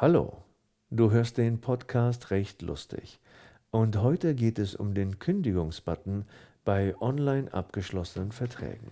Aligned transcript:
Hallo, 0.00 0.44
du 0.88 1.10
hörst 1.10 1.36
den 1.36 1.60
Podcast 1.60 2.30
Recht 2.30 2.62
lustig. 2.62 3.20
Und 3.70 3.98
heute 3.98 4.34
geht 4.34 4.58
es 4.58 4.74
um 4.74 4.94
den 4.94 5.18
Kündigungsbutton 5.18 6.24
bei 6.64 6.94
online 7.02 7.52
abgeschlossenen 7.52 8.32
Verträgen. 8.32 8.90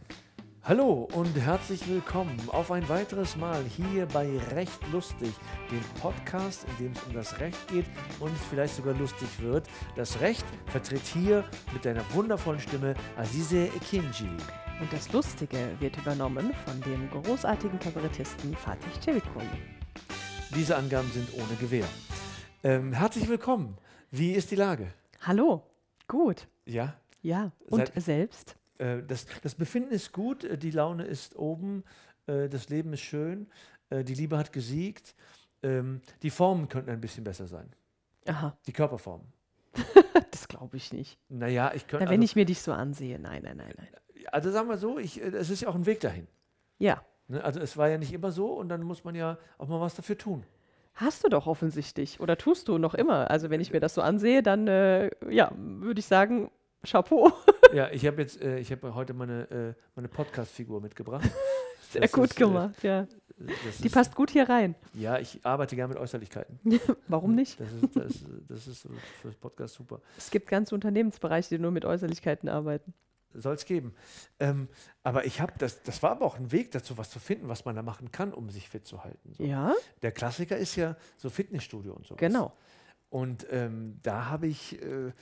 Hallo 0.62 1.08
und 1.14 1.34
herzlich 1.34 1.88
willkommen 1.88 2.38
auf 2.48 2.70
ein 2.70 2.86
weiteres 2.90 3.38
Mal 3.38 3.64
hier 3.64 4.04
bei 4.04 4.36
Recht 4.54 4.78
lustig, 4.92 5.32
dem 5.70 5.80
Podcast, 5.98 6.66
in 6.72 6.84
dem 6.84 6.92
es 6.92 7.02
um 7.04 7.14
das 7.14 7.40
Recht 7.40 7.68
geht 7.68 7.86
und 8.20 8.36
vielleicht 8.50 8.74
sogar 8.74 8.92
lustig 8.92 9.30
wird. 9.40 9.66
Das 9.96 10.20
Recht 10.20 10.44
vertritt 10.66 11.06
hier 11.06 11.42
mit 11.72 11.86
einer 11.86 12.04
wundervollen 12.12 12.60
Stimme 12.60 12.94
Azize 13.16 13.68
Ekinji. 13.68 14.28
Und 14.78 14.92
das 14.92 15.10
Lustige 15.10 15.70
wird 15.80 15.96
übernommen 15.96 16.52
von 16.66 16.78
dem 16.82 17.08
großartigen 17.08 17.78
Kabarettisten 17.78 18.54
Fatih 18.54 19.00
Cevikul. 19.00 19.44
Diese 20.54 20.76
Angaben 20.76 21.10
sind 21.10 21.32
ohne 21.34 21.54
Gewähr. 21.60 21.86
Ähm, 22.64 22.92
herzlich 22.92 23.28
willkommen. 23.28 23.76
Wie 24.10 24.32
ist 24.32 24.50
die 24.50 24.56
Lage? 24.56 24.92
Hallo, 25.22 25.62
gut. 26.06 26.46
Ja? 26.66 26.96
Ja, 27.22 27.52
und 27.68 27.86
Seit- 27.86 28.02
selbst? 28.02 28.56
Äh, 28.78 29.02
das, 29.06 29.26
das 29.42 29.54
Befinden 29.54 29.90
ist 29.92 30.12
gut, 30.12 30.44
äh, 30.44 30.56
die 30.56 30.70
Laune 30.70 31.04
ist 31.04 31.36
oben, 31.36 31.84
äh, 32.26 32.48
das 32.48 32.68
Leben 32.68 32.92
ist 32.92 33.00
schön, 33.00 33.48
äh, 33.90 34.04
die 34.04 34.14
Liebe 34.14 34.38
hat 34.38 34.52
gesiegt. 34.52 35.14
Ähm, 35.62 36.00
die 36.22 36.30
Formen 36.30 36.68
könnten 36.68 36.90
ein 36.90 37.00
bisschen 37.00 37.24
besser 37.24 37.46
sein. 37.46 37.72
Aha, 38.26 38.56
Die 38.66 38.72
Körperformen. 38.72 39.26
das 40.30 40.46
glaube 40.48 40.76
ich 40.76 40.92
nicht. 40.92 41.18
Naja, 41.28 41.72
ich 41.74 41.86
könnte. 41.88 42.04
Na, 42.04 42.10
wenn 42.10 42.20
Also, 42.20 42.30
ich 42.30 42.36
mir 42.36 42.44
dich 42.44 42.60
so 42.60 42.72
ansehe, 42.72 43.18
nein, 43.18 43.42
nein, 43.42 43.56
nein, 43.56 43.74
nein. 43.76 43.88
also 44.32 44.50
sagen 44.52 44.68
wir 44.68 44.78
so, 44.78 44.98
ich, 44.98 45.20
äh, 45.20 45.26
es 45.28 45.50
ist 45.50 45.62
ja 45.62 45.68
auch 45.68 45.74
ein 45.74 45.86
Weg 45.86 46.00
dahin. 46.00 46.28
Ja? 46.78 47.02
Also 47.42 47.60
es 47.60 47.76
war 47.76 47.88
ja 47.88 47.98
nicht 47.98 48.12
immer 48.12 48.32
so 48.32 48.52
und 48.52 48.68
dann 48.68 48.82
muss 48.82 49.04
man 49.04 49.14
ja 49.14 49.36
auch 49.58 49.68
mal 49.68 49.80
was 49.80 49.94
dafür 49.94 50.16
tun. 50.16 50.44
hast 50.94 51.24
du 51.24 51.28
doch 51.28 51.46
offensichtlich. 51.46 52.20
Oder 52.20 52.36
tust 52.36 52.68
du 52.68 52.78
noch 52.78 52.94
immer. 52.94 53.30
Also 53.30 53.50
wenn 53.50 53.60
ich 53.60 53.72
mir 53.72 53.80
das 53.80 53.94
so 53.94 54.02
ansehe, 54.02 54.42
dann, 54.42 54.66
äh, 54.66 55.10
ja, 55.30 55.52
würde 55.56 56.00
ich 56.00 56.06
sagen, 56.06 56.50
Chapeau. 56.84 57.30
ja, 57.74 57.90
ich 57.90 58.06
habe 58.06 58.20
jetzt, 58.22 58.40
äh, 58.40 58.58
ich 58.58 58.70
habe 58.72 58.94
heute 58.94 59.12
meine, 59.14 59.50
äh, 59.50 59.74
meine 59.94 60.08
Podcast-Figur 60.08 60.80
mitgebracht. 60.80 61.28
Sehr 61.90 62.02
Das 62.02 62.12
gut 62.12 62.30
ist, 62.30 62.36
äh, 62.36 62.40
gemacht, 62.44 62.82
ja. 62.82 63.06
Die 63.38 63.86
ist- 63.86 63.92
passt 63.94 64.14
gut 64.16 64.30
hier 64.30 64.48
rein. 64.48 64.74
Ja, 64.94 65.18
ich 65.18 65.38
arbeite 65.44 65.76
gerne 65.76 65.92
mit 65.94 66.02
Äußerlichkeiten. 66.02 66.58
Warum 67.08 67.34
nicht? 67.36 67.58
Das 67.60 67.72
ist, 67.72 67.96
das, 67.96 68.24
das 68.48 68.66
ist 68.66 68.80
für 68.82 69.28
das 69.28 69.36
Podcast 69.36 69.74
super. 69.74 70.00
Es 70.16 70.30
gibt 70.30 70.48
ganze 70.48 70.74
Unternehmensbereiche, 70.74 71.50
die 71.50 71.58
nur 71.60 71.70
mit 71.70 71.84
Äußerlichkeiten 71.84 72.48
arbeiten. 72.48 72.92
Soll 73.34 73.54
es 73.54 73.64
geben. 73.66 73.94
Ähm, 74.40 74.68
aber 75.02 75.26
ich 75.26 75.40
habe 75.40 75.52
das, 75.58 75.82
das 75.82 76.02
war 76.02 76.12
aber 76.12 76.24
auch 76.24 76.36
ein 76.38 76.50
Weg 76.52 76.70
dazu, 76.70 76.96
was 76.98 77.10
zu 77.10 77.18
finden, 77.18 77.48
was 77.48 77.64
man 77.64 77.76
da 77.76 77.82
machen 77.82 78.10
kann, 78.10 78.32
um 78.32 78.48
sich 78.50 78.68
fit 78.68 78.86
zu 78.86 79.04
halten. 79.04 79.32
So. 79.34 79.44
Ja, 79.44 79.74
Der 80.02 80.12
Klassiker 80.12 80.56
ist 80.56 80.76
ja 80.76 80.96
so 81.18 81.28
Fitnessstudio 81.30 81.92
und 81.92 82.06
so. 82.06 82.14
genau. 82.16 82.52
Und 83.10 83.46
ähm, 83.50 83.98
da 84.02 84.26
habe 84.26 84.46
ich 84.48 84.80
äh, 84.82 85.12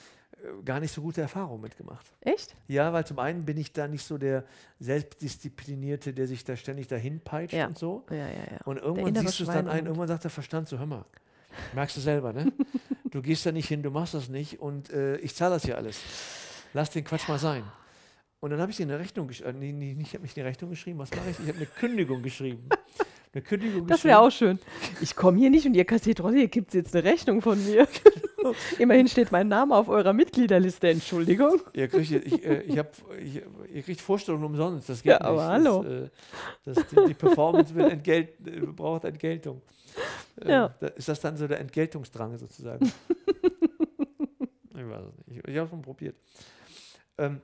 gar 0.64 0.80
nicht 0.80 0.92
so 0.92 1.02
gute 1.02 1.20
Erfahrungen 1.20 1.60
mitgemacht. 1.62 2.04
Echt? 2.20 2.56
Ja, 2.66 2.92
weil 2.92 3.06
zum 3.06 3.18
einen 3.20 3.44
bin 3.44 3.56
ich 3.56 3.72
da 3.72 3.86
nicht 3.86 4.04
so 4.04 4.18
der 4.18 4.44
Selbstdisziplinierte, 4.80 6.12
der 6.12 6.26
sich 6.26 6.44
da 6.44 6.56
ständig 6.56 6.88
dahin 6.88 7.20
peitscht 7.20 7.54
Ja. 7.54 7.66
und 7.66 7.78
so. 7.78 8.04
Ja, 8.10 8.16
ja, 8.16 8.26
ja. 8.28 8.58
Und 8.64 8.78
irgendwann 8.78 9.14
siehst 9.14 9.38
du 9.40 9.44
es 9.44 9.50
dann 9.50 9.68
ein, 9.68 9.86
irgendwann 9.86 10.08
sagt 10.08 10.24
der 10.24 10.30
Verstand 10.30 10.68
so, 10.68 10.78
hör 10.78 10.86
mal, 10.86 11.04
merkst 11.74 11.96
du 11.96 12.00
selber, 12.00 12.32
ne? 12.32 12.52
Du 13.10 13.22
gehst 13.22 13.46
da 13.46 13.52
nicht 13.52 13.68
hin, 13.68 13.82
du 13.82 13.90
machst 13.90 14.12
das 14.14 14.28
nicht 14.28 14.60
und 14.60 14.90
äh, 14.90 15.16
ich 15.18 15.34
zahle 15.34 15.54
das 15.54 15.64
hier 15.64 15.76
alles. 15.78 16.00
Lass 16.74 16.90
den 16.90 17.04
Quatsch 17.04 17.28
mal 17.28 17.38
sein. 17.38 17.62
Und 18.40 18.50
dann 18.50 18.60
habe 18.60 18.70
ich 18.70 18.76
dir 18.76 18.84
eine 18.84 18.98
Rechnung 18.98 19.28
geschrieben, 19.28 19.58
nee, 19.58 19.72
nee, 19.72 19.96
ich 20.00 20.12
habe 20.14 20.22
nicht 20.22 20.36
eine 20.36 20.46
Rechnung 20.46 20.70
geschrieben, 20.70 20.98
was 20.98 21.10
mache 21.10 21.30
ich? 21.30 21.38
Ich 21.40 21.48
habe 21.48 21.56
eine 21.56 21.66
Kündigung 21.66 22.22
geschrieben. 22.22 22.68
Eine 23.32 23.42
Kündigung 23.42 23.86
Das 23.86 24.02
wäre 24.04 24.20
auch 24.20 24.30
schön. 24.30 24.58
Ich 25.02 25.14
komme 25.14 25.36
hier 25.36 25.50
nicht 25.50 25.66
und 25.66 25.74
ihr 25.74 25.84
kassiert 25.84 26.16
trotzdem, 26.18 26.38
hier 26.38 26.48
gibt 26.48 26.68
es 26.68 26.74
jetzt 26.74 26.96
eine 26.96 27.04
Rechnung 27.04 27.42
von 27.42 27.62
mir. 27.66 27.86
Immerhin 28.78 29.08
steht 29.08 29.30
mein 29.30 29.48
Name 29.48 29.76
auf 29.76 29.88
eurer 29.90 30.14
Mitgliederliste, 30.14 30.88
Entschuldigung. 30.88 31.60
Ihr 31.74 31.88
kriegt, 31.88 32.12
ich, 32.12 32.42
äh, 32.42 32.62
ich 32.62 32.78
hab, 32.78 32.94
ich, 33.20 33.42
ihr 33.74 33.82
kriegt 33.82 34.00
Vorstellungen 34.00 34.44
umsonst, 34.44 34.88
das 34.88 35.02
geht 35.02 35.10
Ja, 35.10 35.18
nicht. 35.18 35.26
aber 35.26 35.44
hallo. 35.48 35.82
Das, 35.82 35.92
äh, 35.92 36.10
das, 36.64 36.88
die, 36.88 36.96
die 37.08 37.14
Performance 37.14 37.74
will 37.74 37.84
entgelt, 37.90 38.30
äh, 38.46 38.60
braucht 38.60 39.04
Entgeltung. 39.04 39.60
Äh, 40.42 40.50
Ja. 40.52 40.74
da, 40.80 40.86
ist 40.86 41.06
das 41.08 41.20
dann 41.20 41.36
so 41.36 41.46
der 41.46 41.60
Entgeltungsdrang 41.60 42.38
sozusagen? 42.38 42.86
ich 44.70 44.88
weiß 44.88 45.02
es 45.08 45.26
nicht. 45.26 45.46
Ich, 45.46 45.56
habe 45.58 45.68
schon 45.68 45.82
probiert. 45.82 46.16
Ähm, 47.18 47.42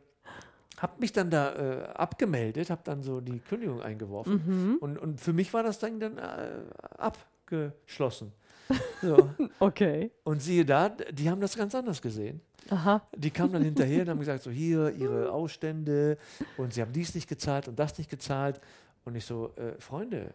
hab 0.83 1.01
mich 1.01 1.13
dann 1.13 1.31
da 1.31 1.55
äh, 1.55 1.85
abgemeldet, 1.95 2.69
habe 2.71 2.83
dann 2.85 3.03
so 3.03 3.21
die 3.21 3.39
Kündigung 3.39 3.81
eingeworfen 3.81 4.43
Mhm. 4.45 4.77
und, 4.81 4.99
und 4.99 5.21
für 5.21 5.33
mich 5.33 5.55
war 5.55 5.63
das 5.63 5.79
Ding 5.79 6.01
dann 6.01 6.19
äh, 6.19 6.51
abgeschlossen. 6.99 8.33
So. 9.03 9.29
Okay. 9.59 10.11
Und 10.25 10.41
siehe 10.41 10.65
da, 10.65 10.89
die 10.89 11.29
haben 11.29 11.41
das 11.41 11.57
ganz 11.57 11.75
anders 11.75 12.01
gesehen. 12.01 12.41
Aha. 12.71 13.03
Die 13.17 13.31
kamen 13.31 13.53
dann 13.53 13.63
hinterher 13.65 14.03
und 14.03 14.09
haben 14.11 14.19
gesagt, 14.21 14.43
so 14.45 14.51
hier, 14.51 14.91
ihre 14.93 15.31
Ausstände 15.33 16.17
und 16.57 16.73
sie 16.73 16.81
haben 16.81 16.93
dies 16.93 17.15
nicht 17.15 17.29
gezahlt 17.29 17.69
und 17.69 17.79
das 17.79 17.99
nicht 17.99 18.09
gezahlt. 18.09 18.61
Und 19.05 19.15
ich 19.17 19.25
so, 19.27 19.53
äh, 19.57 19.79
Freunde, 19.81 20.33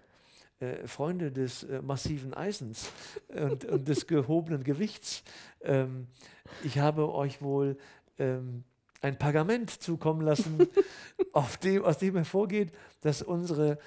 äh, 0.59 0.85
Freunde 0.85 1.31
des 1.31 1.63
äh, 1.63 1.81
massiven 1.81 2.33
Eisens 2.33 2.91
und, 3.29 3.65
und 3.65 3.87
des 3.87 4.05
gehobenen 4.07 4.63
Gewichts, 4.63 5.23
ähm, 5.61 6.07
ich 6.63 6.77
habe 6.77 7.11
euch 7.13 7.41
wohl 7.41 7.77
ähm, 8.19 8.65
ein 9.01 9.17
Pergament 9.17 9.69
zukommen 9.69 10.21
lassen, 10.21 10.67
auf 11.33 11.57
dem, 11.57 11.83
aus 11.83 11.97
dem 11.97 12.15
hervorgeht, 12.15 12.71
dass 13.01 13.21
unsere 13.21 13.77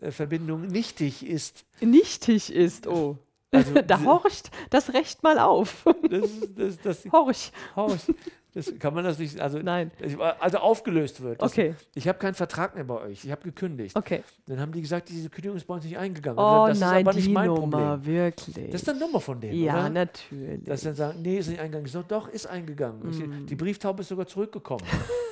äh, 0.00 0.10
Verbindung 0.10 0.66
nichtig 0.66 1.26
ist. 1.26 1.64
Nichtig 1.80 2.52
ist, 2.52 2.86
oh. 2.86 3.18
Also, 3.52 3.82
Da 3.86 4.02
horcht 4.04 4.50
das 4.70 4.92
Recht 4.94 5.22
mal 5.22 5.38
auf. 5.38 5.84
das, 6.08 6.30
das, 6.56 6.78
das, 6.78 7.12
Horch. 7.12 7.52
Haus. 7.76 8.06
Das 8.52 8.76
kann 8.80 8.92
man 8.94 9.04
das 9.04 9.16
nicht, 9.18 9.40
also, 9.40 9.58
Nein. 9.60 9.92
also 10.40 10.58
aufgelöst 10.58 11.20
wird. 11.20 11.40
Das, 11.40 11.52
Okay. 11.52 11.74
Ich 11.94 12.08
habe 12.08 12.18
keinen 12.18 12.34
Vertrag 12.34 12.74
mehr 12.74 12.82
bei 12.82 12.94
euch. 13.00 13.24
Ich 13.24 13.30
habe 13.30 13.42
gekündigt. 13.42 13.94
Okay. 13.96 14.24
Dann 14.46 14.58
haben 14.60 14.72
die 14.72 14.80
gesagt, 14.80 15.08
diese 15.08 15.30
Kündigung 15.30 15.56
ist 15.56 15.66
bei 15.66 15.74
uns 15.74 15.84
nicht 15.84 15.96
eingegangen. 15.96 16.38
Oh 16.38 16.66
das 16.66 16.80
nein, 16.80 17.02
ist 17.02 17.06
aber 17.06 17.14
nicht 17.16 17.28
die 17.28 17.32
mein 17.32 17.46
Nummer, 17.46 17.96
Problem. 17.96 18.06
wirklich. 18.06 18.70
Das 18.72 18.82
ist 18.82 18.88
eine 18.88 18.98
Nummer 18.98 19.20
von 19.20 19.40
denen, 19.40 19.54
ja, 19.62 19.74
oder? 19.78 19.90
natürlich. 19.90 20.64
Dass 20.64 20.80
sie 20.80 20.86
dann 20.86 20.94
sagen, 20.96 21.22
nee, 21.22 21.38
ist 21.38 21.48
nicht 21.48 21.60
eingegangen. 21.60 21.86
Ich 21.86 21.92
so, 21.92 22.02
doch, 22.02 22.26
ist 22.28 22.46
eingegangen. 22.46 23.00
Mm. 23.02 23.46
die 23.46 23.54
Brieftaube 23.56 24.00
ist 24.02 24.08
sogar 24.08 24.26
zurückgekommen. 24.26 24.84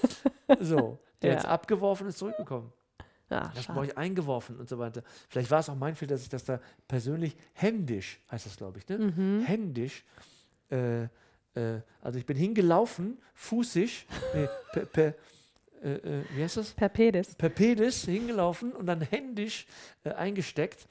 so, 0.60 0.98
der 1.20 1.32
Ja. 1.32 1.38
ist 1.38 1.46
abgeworfen, 1.46 2.06
ist 2.06 2.18
zurückgekommen. 2.18 2.72
Ach, 3.30 3.52
Das 3.54 3.64
schade. 3.64 3.78
euch 3.80 3.96
eingeworfen 3.96 4.56
und 4.58 4.68
so 4.68 4.78
weiter. 4.78 5.02
Vielleicht 5.28 5.50
war 5.50 5.60
es 5.60 5.68
auch 5.68 5.74
mein 5.76 5.94
Fehler, 5.94 6.12
dass 6.12 6.22
ich 6.22 6.28
das 6.28 6.44
da 6.44 6.60
persönlich 6.86 7.36
händisch, 7.52 8.20
heißt 8.30 8.46
das, 8.46 8.56
glaube 8.56 8.78
ich, 8.78 8.88
ne? 8.88 8.98
Mhm. 8.98 9.42
Händisch, 9.44 10.04
äh, 10.70 11.02
äh, 11.04 11.08
also 12.02 12.18
ich 12.18 12.26
bin 12.26 12.36
hingelaufen, 12.36 13.18
fußig, 13.34 14.06
nee, 14.34 14.48
per, 14.72 14.86
per, 14.86 15.14
äh, 15.82 15.90
äh, 15.92 16.24
wie 16.34 16.42
heißt 16.42 16.56
das? 16.56 16.72
Per 16.72 16.88
Pedis. 16.88 17.34
per 17.34 17.50
Pedis 17.50 18.04
hingelaufen 18.04 18.72
und 18.72 18.86
dann 18.86 19.00
händisch 19.02 19.66
äh, 20.04 20.10
eingesteckt. 20.12 20.86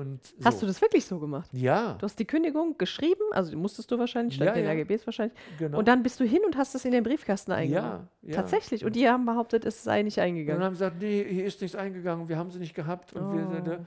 Und 0.00 0.24
so. 0.24 0.44
Hast 0.44 0.62
du 0.62 0.66
das 0.66 0.80
wirklich 0.80 1.04
so 1.04 1.18
gemacht? 1.18 1.50
Ja, 1.52 1.94
Du 1.98 2.04
hast 2.04 2.18
die 2.18 2.24
Kündigung 2.24 2.78
geschrieben, 2.78 3.20
also 3.32 3.50
die 3.50 3.56
musstest 3.56 3.90
du 3.90 3.98
wahrscheinlich, 3.98 4.34
stand 4.36 4.48
Ja, 4.48 4.54
den 4.54 4.64
ja. 4.64 4.70
AGBs 4.70 5.06
wahrscheinlich. 5.06 5.36
genau. 5.58 5.78
Und 5.78 5.88
dann 5.88 6.02
bist 6.02 6.18
du 6.20 6.24
hin 6.24 6.40
und 6.46 6.56
hast 6.56 6.74
es 6.74 6.84
in 6.84 6.92
den 6.92 7.02
Briefkasten 7.04 7.52
eingegangen. 7.52 8.08
ja, 8.22 8.28
ja. 8.30 8.34
Tatsächlich. 8.36 8.84
Und 8.84 8.96
die 8.96 9.08
haben 9.08 9.24
behauptet, 9.26 9.64
es 9.64 9.82
sei 9.84 10.02
nicht 10.02 10.16
Und 10.16 10.22
dann 10.22 10.28
eingegangen. 10.28 10.62
haben 10.64 10.74
sie 10.74 10.78
gesagt, 10.84 10.96
nee, 11.02 11.24
hier 11.28 11.44
ist 11.44 11.60
nichts 11.60 11.76
eingegangen, 11.76 12.28
wir 12.28 12.36
haben 12.38 12.50
sie 12.50 12.58
nicht 12.58 12.74
gehabt. 12.74 13.12
Und 13.12 13.32
wir, 13.34 13.78
Oh. 13.80 13.84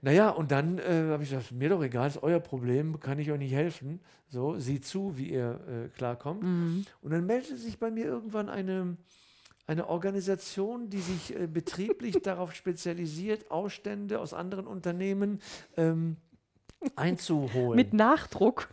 naja, 0.00 0.30
und 0.30 0.50
dann 0.50 0.78
äh, 0.78 1.10
habe 1.10 1.22
ich 1.22 1.30
gesagt, 1.30 1.52
mir 1.52 1.68
doch 1.68 1.82
egal, 1.82 2.08
ist 2.08 2.22
euer 2.22 2.40
Problem, 2.40 2.98
kann 2.98 3.18
ich 3.18 3.30
euch 3.30 3.38
nicht 3.38 3.52
helfen. 3.54 4.00
So, 4.28 4.56
sieh 4.58 4.80
zu, 4.80 5.16
wie 5.18 5.30
ihr 5.30 5.60
äh, 5.68 5.88
klarkommt. 5.96 6.42
Mhm. 6.42 6.84
Und 7.02 7.10
dann 7.12 7.26
meldete 7.26 7.56
sich 7.56 7.78
bei 7.78 7.90
mir 7.90 8.06
irgendwann 8.06 8.48
eine, 8.48 8.96
eine 9.66 9.88
Organisation, 9.88 10.90
die 10.90 11.00
sich 11.00 11.34
äh, 11.38 11.46
betrieblich 11.46 12.16
darauf 12.22 12.54
spezialisiert, 12.54 13.50
Ausstände 13.50 14.20
aus 14.20 14.34
anderen 14.34 14.66
Unternehmen 14.66 15.40
ähm, 15.76 16.16
einzuholen. 16.96 17.76
Mit 17.76 17.94
Nachdruck 17.94 18.68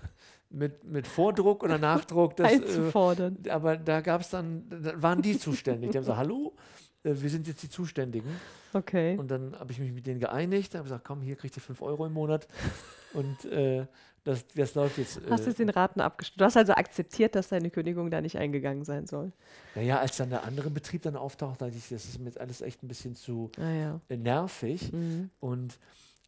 mit, 0.50 0.84
mit 0.84 1.08
Vordruck 1.08 1.64
oder 1.64 1.78
Nachdruck. 1.78 2.36
Das, 2.36 2.52
äh, 2.52 2.56
einzufordern. 2.56 3.38
aber 3.50 3.78
da 3.78 4.02
gab 4.02 4.22
es 4.22 4.30
dann, 4.30 4.66
da 4.70 5.02
waren 5.02 5.22
die 5.22 5.38
zuständig. 5.38 5.92
Die 5.92 5.98
haben 5.98 6.04
gesagt, 6.04 6.18
hallo, 6.20 6.56
äh, 6.56 6.89
wir 7.04 7.30
sind 7.30 7.48
jetzt 7.48 7.64
die 7.64 7.70
Zuständigen. 7.70 8.30
Okay. 8.74 9.18
Und 9.18 9.30
dann 9.32 9.58
habe 9.60 9.72
ich 9.72 9.80
mich 9.80 9.92
mit 9.92 10.06
denen 10.06 10.20
geeinigt, 10.20 10.74
habe 10.76 10.84
gesagt, 10.84 11.04
komm, 11.06 11.22
hier 11.22 11.36
kriegt 11.36 11.56
ihr 11.58 11.62
5 11.62 11.82
Euro 11.82 12.06
im 12.06 12.14
Monat. 12.14 12.48
Und 13.14 13.46
äh, 13.46 13.86
das, 14.24 14.46
das 14.48 14.76
läuft 14.76 14.98
jetzt. 15.00 15.20
Hast 15.30 15.44
du 15.46 15.48
Äh, 15.48 15.52
es 15.52 15.56
den 15.58 15.70
Raten 15.70 16.02
abgestimmt? 16.02 16.42
Du 16.42 16.46
hast 16.46 16.58
also 16.58 16.74
akzeptiert, 16.74 17.34
dass 17.36 17.48
deine 17.50 17.70
Kündigung 17.72 18.12
da 18.12 18.22
nicht 18.22 18.38
eingegangen 18.38 18.84
sein 18.84 19.08
soll. 19.08 19.32
naja, 19.76 20.00
als 20.00 20.18
dann 20.18 20.30
der 20.30 20.44
andere 20.44 20.70
Betrieb 20.70 21.02
dann 21.04 21.16
auftaucht, 21.16 21.62
dachte 21.62 21.76
ich, 21.76 21.90
das 21.90 22.06
ist 22.06 22.20
mir 22.20 22.26
jetzt 22.26 22.40
alles 22.40 22.62
echt 22.62 22.84
ein 22.84 22.88
bisschen 22.88 23.16
zu 23.16 23.50
Ah 23.58 23.72
ja. 23.72 24.02
äh, 24.10 24.18
nervig. 24.18 24.92
Mhm. 24.92 25.30
Und 25.40 25.80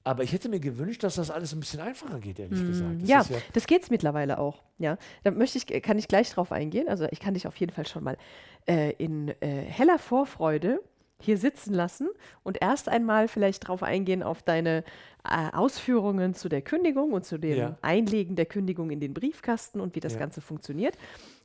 aber 0.04 0.24
ich 0.24 0.32
hätte 0.34 0.50
mir 0.50 0.60
gewünscht, 0.60 1.04
dass 1.04 1.16
das 1.16 1.30
alles 1.32 1.54
ein 1.54 1.60
bisschen 1.60 1.80
einfacher 1.80 2.20
geht, 2.20 2.40
ehrlich 2.40 2.60
gesagt. 2.66 3.02
Das 3.02 3.10
ja, 3.10 3.20
ist 3.22 3.32
das 3.54 3.68
geht 3.68 3.84
es 3.84 3.90
mittlerweile 3.90 4.40
auch. 4.40 4.64
Ja, 4.80 4.98
da 5.24 5.32
möchte 5.32 5.58
ich, 5.60 5.82
kann 5.84 5.98
ich 6.00 6.08
gleich 6.08 6.30
drauf 6.32 6.52
eingehen. 6.52 6.88
Also 6.90 7.08
ich 7.12 7.20
kann 7.20 7.34
dich 7.36 7.46
auf 7.48 7.56
jeden 7.58 7.72
Fall 7.72 7.86
schon 7.88 8.04
mal 8.04 8.18
äh, 8.68 8.92
in 8.94 9.30
äh, 9.42 9.62
heller 9.64 10.00
Vorfreude 10.00 10.82
hier 11.24 11.38
sitzen 11.38 11.76
lassen 11.76 12.10
und 12.42 12.60
erst 12.62 12.90
einmal 12.90 13.28
vielleicht 13.28 13.66
darauf 13.66 13.84
eingehen 13.84 14.24
auf 14.24 14.42
deine 14.42 14.84
äh, 15.24 15.52
Ausführungen 15.56 16.34
zu 16.34 16.50
der 16.50 16.64
Kündigung 16.64 17.14
und 17.14 17.26
zu 17.26 17.38
dem 17.38 17.58
Ja. 17.58 17.78
Einlegen 17.84 18.36
der 18.36 18.48
Kündigung 18.48 18.90
in 18.90 19.00
den 19.00 19.14
Briefkasten 19.14 19.80
und 19.82 19.94
wie 19.96 20.00
das 20.00 20.14
Ja. 20.14 20.20
Ganze 20.20 20.42
funktioniert. 20.42 20.98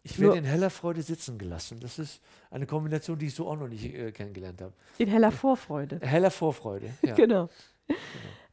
Ich 0.03 0.19
Nur- 0.19 0.29
werde 0.31 0.38
in 0.38 0.44
heller 0.50 0.70
Freude 0.70 1.03
sitzen 1.03 1.37
gelassen. 1.37 1.79
Das 1.81 1.99
ist 1.99 2.23
eine 2.50 2.64
Kombination, 2.64 3.19
die 3.19 3.26
ich 3.26 3.35
so 3.35 3.47
auch 3.49 3.56
noch 3.58 3.69
nicht 3.69 3.85
äh, 3.85 4.12
kennengelernt 4.12 4.62
habe. 4.62 4.73
In 4.97 5.08
heller 5.08 5.31
Vorfreude. 5.31 6.00
Heller 6.00 6.31
Vorfreude. 6.31 6.88
Ja. 7.03 7.14
Genau. 7.14 7.50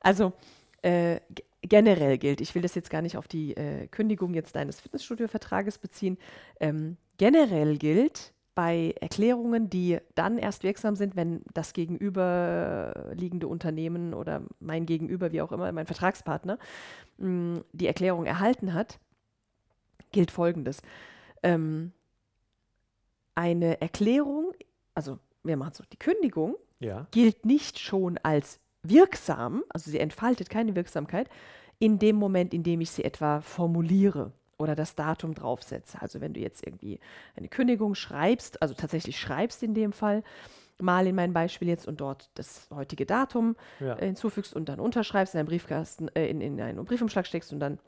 Also 0.06 0.34
äh, 0.82 1.22
generell 1.62 2.18
gilt, 2.18 2.42
ich 2.42 2.54
will 2.56 2.62
das 2.62 2.76
jetzt 2.76 2.90
gar 2.90 3.02
nicht 3.02 3.16
auf 3.16 3.30
die 3.30 3.56
äh, 3.56 3.88
Kündigung 3.88 4.34
jetzt 4.34 4.54
deines 4.56 4.82
Fitnessstudio-Vertrages 4.82 5.78
beziehen, 5.78 6.18
ähm, 6.60 6.98
generell 7.18 7.78
gilt 7.78 8.34
bei 8.56 8.94
Erklärungen, 9.02 9.70
die 9.70 9.98
dann 10.14 10.38
erst 10.38 10.64
wirksam 10.64 10.96
sind, 10.96 11.16
wenn 11.16 11.42
das 11.54 11.74
gegenüberliegende 11.74 13.48
Unternehmen 13.48 14.14
oder 14.14 14.44
mein 14.60 14.86
Gegenüber, 14.86 15.32
wie 15.32 15.42
auch 15.42 15.52
immer, 15.52 15.72
mein 15.72 15.88
Vertragspartner, 15.88 16.60
mh, 17.18 17.62
die 17.72 17.88
Erklärung 17.88 18.26
erhalten 18.26 18.74
hat, 18.74 19.00
gilt 20.12 20.30
Folgendes. 20.30 20.82
Ähm, 21.42 21.94
eine 23.36 23.82
Erklärung, 23.82 24.54
also 24.94 25.18
wir 25.44 25.58
machen 25.58 25.74
so, 25.74 25.84
die 25.92 25.98
Kündigung 25.98 26.56
ja. 26.80 27.08
gilt 27.12 27.46
nicht 27.46 27.80
schon 27.80 28.20
als 28.20 28.60
wirksam, 28.84 29.64
also 29.70 29.90
sie 29.90 30.00
entfaltet 30.00 30.50
keine 30.50 30.76
Wirksamkeit, 30.76 31.30
in 31.80 32.00
dem 32.00 32.16
Moment, 32.16 32.54
in 32.54 32.64
dem 32.64 32.82
ich 32.82 32.92
sie 32.92 33.04
etwa 33.04 33.42
formuliere 33.42 34.32
oder 34.58 34.76
das 34.76 34.96
Datum 34.96 35.34
draufsetze. 35.34 36.02
Also 36.02 36.22
wenn 36.22 36.34
du 36.34 36.40
jetzt 36.40 36.66
irgendwie 36.66 37.00
eine 37.36 37.50
Kündigung 37.50 37.96
schreibst, 37.96 38.62
also 38.62 38.74
tatsächlich 38.74 39.20
schreibst 39.20 39.64
in 39.64 39.74
dem 39.74 39.92
Fall, 39.92 40.24
mal 40.80 41.08
in 41.08 41.16
meinem 41.16 41.34
Beispiel 41.34 41.68
jetzt 41.68 41.88
und 41.88 42.02
dort 42.02 42.30
das 42.36 42.68
heutige 42.74 43.06
Datum 43.06 43.56
Ja. 43.80 43.98
äh, 43.98 44.06
hinzufügst 44.06 44.56
und 44.56 44.70
dann 44.70 44.80
unterschreibst, 44.80 45.34
in 45.34 45.40
einen 45.40 45.48
Briefkasten, 45.48 46.10
äh, 46.16 46.28
in, 46.28 46.42
in 46.42 46.60
einen 46.60 46.84
Briefumschlag 46.86 47.26
steckst 47.28 47.54
und 47.54 47.60
dann 47.60 47.80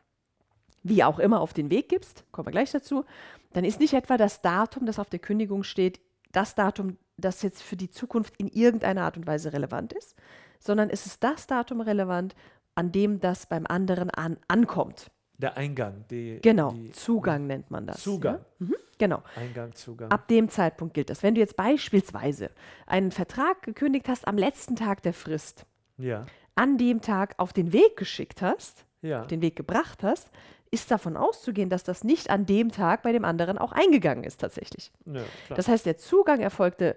wie 0.84 1.04
auch 1.04 1.18
immer 1.18 1.42
auf 1.42 1.54
den 1.54 1.72
Weg 1.72 1.90
gibst, 1.90 2.26
kommen 2.32 2.48
wir 2.48 2.52
gleich 2.52 2.72
dazu, 2.72 3.06
dann 3.54 3.66
ist 3.66 3.80
nicht 3.80 3.94
etwa 3.94 4.18
das 4.18 4.42
Datum, 4.42 4.86
das 4.86 5.00
auf 5.00 5.10
der 5.10 5.20
Kündigung 5.20 5.64
steht, 5.64 6.00
das 6.32 6.54
Datum, 6.54 6.98
das 7.18 7.42
jetzt 7.42 7.64
für 7.64 7.76
die 7.76 7.90
Zukunft 7.90 8.36
in 8.38 8.48
irgendeiner 8.48 9.04
Art 9.04 9.18
und 9.18 9.26
Weise 9.26 9.52
relevant 9.52 9.94
ist, 9.94 10.16
sondern 10.60 10.90
es 10.90 11.06
ist 11.06 11.24
das 11.24 11.48
Datum 11.48 11.82
relevant, 11.82 12.36
an 12.76 12.92
dem 12.92 13.20
das 13.20 13.46
beim 13.46 13.66
anderen 13.68 14.10
an, 14.10 14.38
ankommt. 14.48 15.12
Der 15.38 15.58
Eingang. 15.58 16.06
Die, 16.10 16.40
Genau, 16.42 16.72
Die, 16.72 16.92
Zugang 16.92 17.48
nennt 17.48 17.70
man 17.72 17.88
das. 17.88 18.02
Zugang. 18.02 18.36
Ja? 18.36 18.46
Mhm, 18.68 18.76
genau. 18.98 19.24
Eingang, 19.36 19.74
Zugang. 19.76 20.10
Ab 20.12 20.28
dem 20.30 20.50
Zeitpunkt 20.50 20.94
gilt 20.94 21.10
das. 21.10 21.24
Wenn 21.24 21.36
du 21.36 21.42
jetzt 21.42 21.58
beispielsweise 21.58 22.52
einen 22.86 23.12
Vertrag 23.12 23.62
gekündigt 23.64 24.08
hast 24.08 24.28
am 24.28 24.38
letzten 24.38 24.76
Tag 24.76 25.02
der 25.04 25.14
Frist, 25.14 25.66
ja. 25.98 26.26
an 26.56 26.78
dem 26.78 27.02
Tag 27.02 27.36
auf 27.38 27.52
den 27.54 27.74
Weg 27.74 27.98
geschickt 27.98 28.42
hast, 28.42 28.86
Ja. 29.02 29.22
auf 29.22 29.28
den 29.28 29.42
Weg 29.42 29.56
gebracht 29.58 30.04
hast, 30.04 30.30
ist 30.72 30.90
davon 30.92 31.16
auszugehen, 31.16 31.70
dass 31.70 31.84
das 31.84 32.04
nicht 32.04 32.30
an 32.30 32.46
dem 32.46 32.72
Tag 32.72 33.04
bei 33.04 33.12
dem 33.12 33.24
anderen 33.24 33.58
auch 33.58 33.72
eingegangen 33.72 34.24
ist 34.24 34.42
tatsächlich. 34.42 34.92
ja. 35.06 35.22
Das 35.50 35.68
heißt, 35.68 35.86
der 35.86 35.98
Zugang 35.98 36.40
erfolgte 36.42 36.96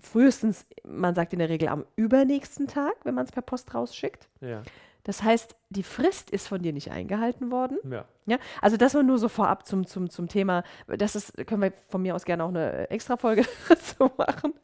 frühestens, 0.00 0.66
man 0.84 1.14
sagt 1.14 1.32
in 1.32 1.38
der 1.38 1.48
Regel 1.48 1.68
am 1.68 1.84
übernächsten 1.96 2.66
Tag, 2.66 2.94
wenn 3.04 3.14
man 3.14 3.24
es 3.24 3.32
per 3.32 3.42
Post 3.42 3.74
rausschickt. 3.74 4.28
ja. 4.40 4.62
Das 5.04 5.22
heißt, 5.22 5.56
die 5.70 5.82
Frist 5.82 6.30
ist 6.30 6.46
von 6.46 6.62
dir 6.62 6.72
nicht 6.72 6.90
eingehalten 6.92 7.50
worden. 7.50 7.78
Ja. 7.90 8.04
Ja, 8.26 8.38
also 8.60 8.76
das 8.76 8.94
war 8.94 9.02
nur 9.02 9.18
so 9.18 9.28
vorab 9.28 9.66
zum, 9.66 9.86
zum, 9.86 10.10
zum 10.10 10.28
Thema. 10.28 10.62
Das 10.86 11.16
ist, 11.16 11.36
können 11.46 11.62
wir 11.62 11.72
von 11.88 12.02
mir 12.02 12.14
aus 12.14 12.24
gerne 12.24 12.44
auch 12.44 12.50
eine 12.50 12.88
Extra-Folge 12.88 13.44
dazu 13.68 14.10
machen. 14.16 14.54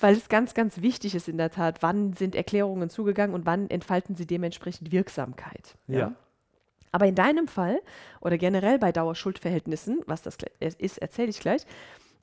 Weil 0.00 0.16
es 0.16 0.28
ganz, 0.28 0.54
ganz 0.54 0.82
wichtig 0.82 1.14
ist 1.14 1.28
in 1.28 1.38
der 1.38 1.50
Tat, 1.50 1.82
wann 1.82 2.14
sind 2.14 2.34
Erklärungen 2.34 2.90
zugegangen 2.90 3.34
und 3.34 3.46
wann 3.46 3.70
entfalten 3.70 4.16
sie 4.16 4.26
dementsprechend 4.26 4.90
Wirksamkeit. 4.90 5.76
Ja. 5.86 6.14
Aber 6.90 7.06
in 7.06 7.14
deinem 7.14 7.46
Fall 7.46 7.80
oder 8.20 8.38
generell 8.38 8.78
bei 8.78 8.90
Dauerschuldverhältnissen, 8.90 10.00
was 10.06 10.22
das 10.22 10.36
es 10.58 10.74
ist, 10.74 10.98
erzähle 10.98 11.28
ich 11.28 11.38
gleich, 11.38 11.64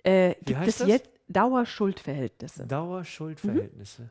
äh, 0.04 0.36
gibt 0.44 0.60
heißt 0.60 0.82
es 0.82 0.88
jetzt 0.88 1.10
Dauerschuldverhältnisse. 1.34 2.66
Dauerschuldverhältnisse. 2.68 4.10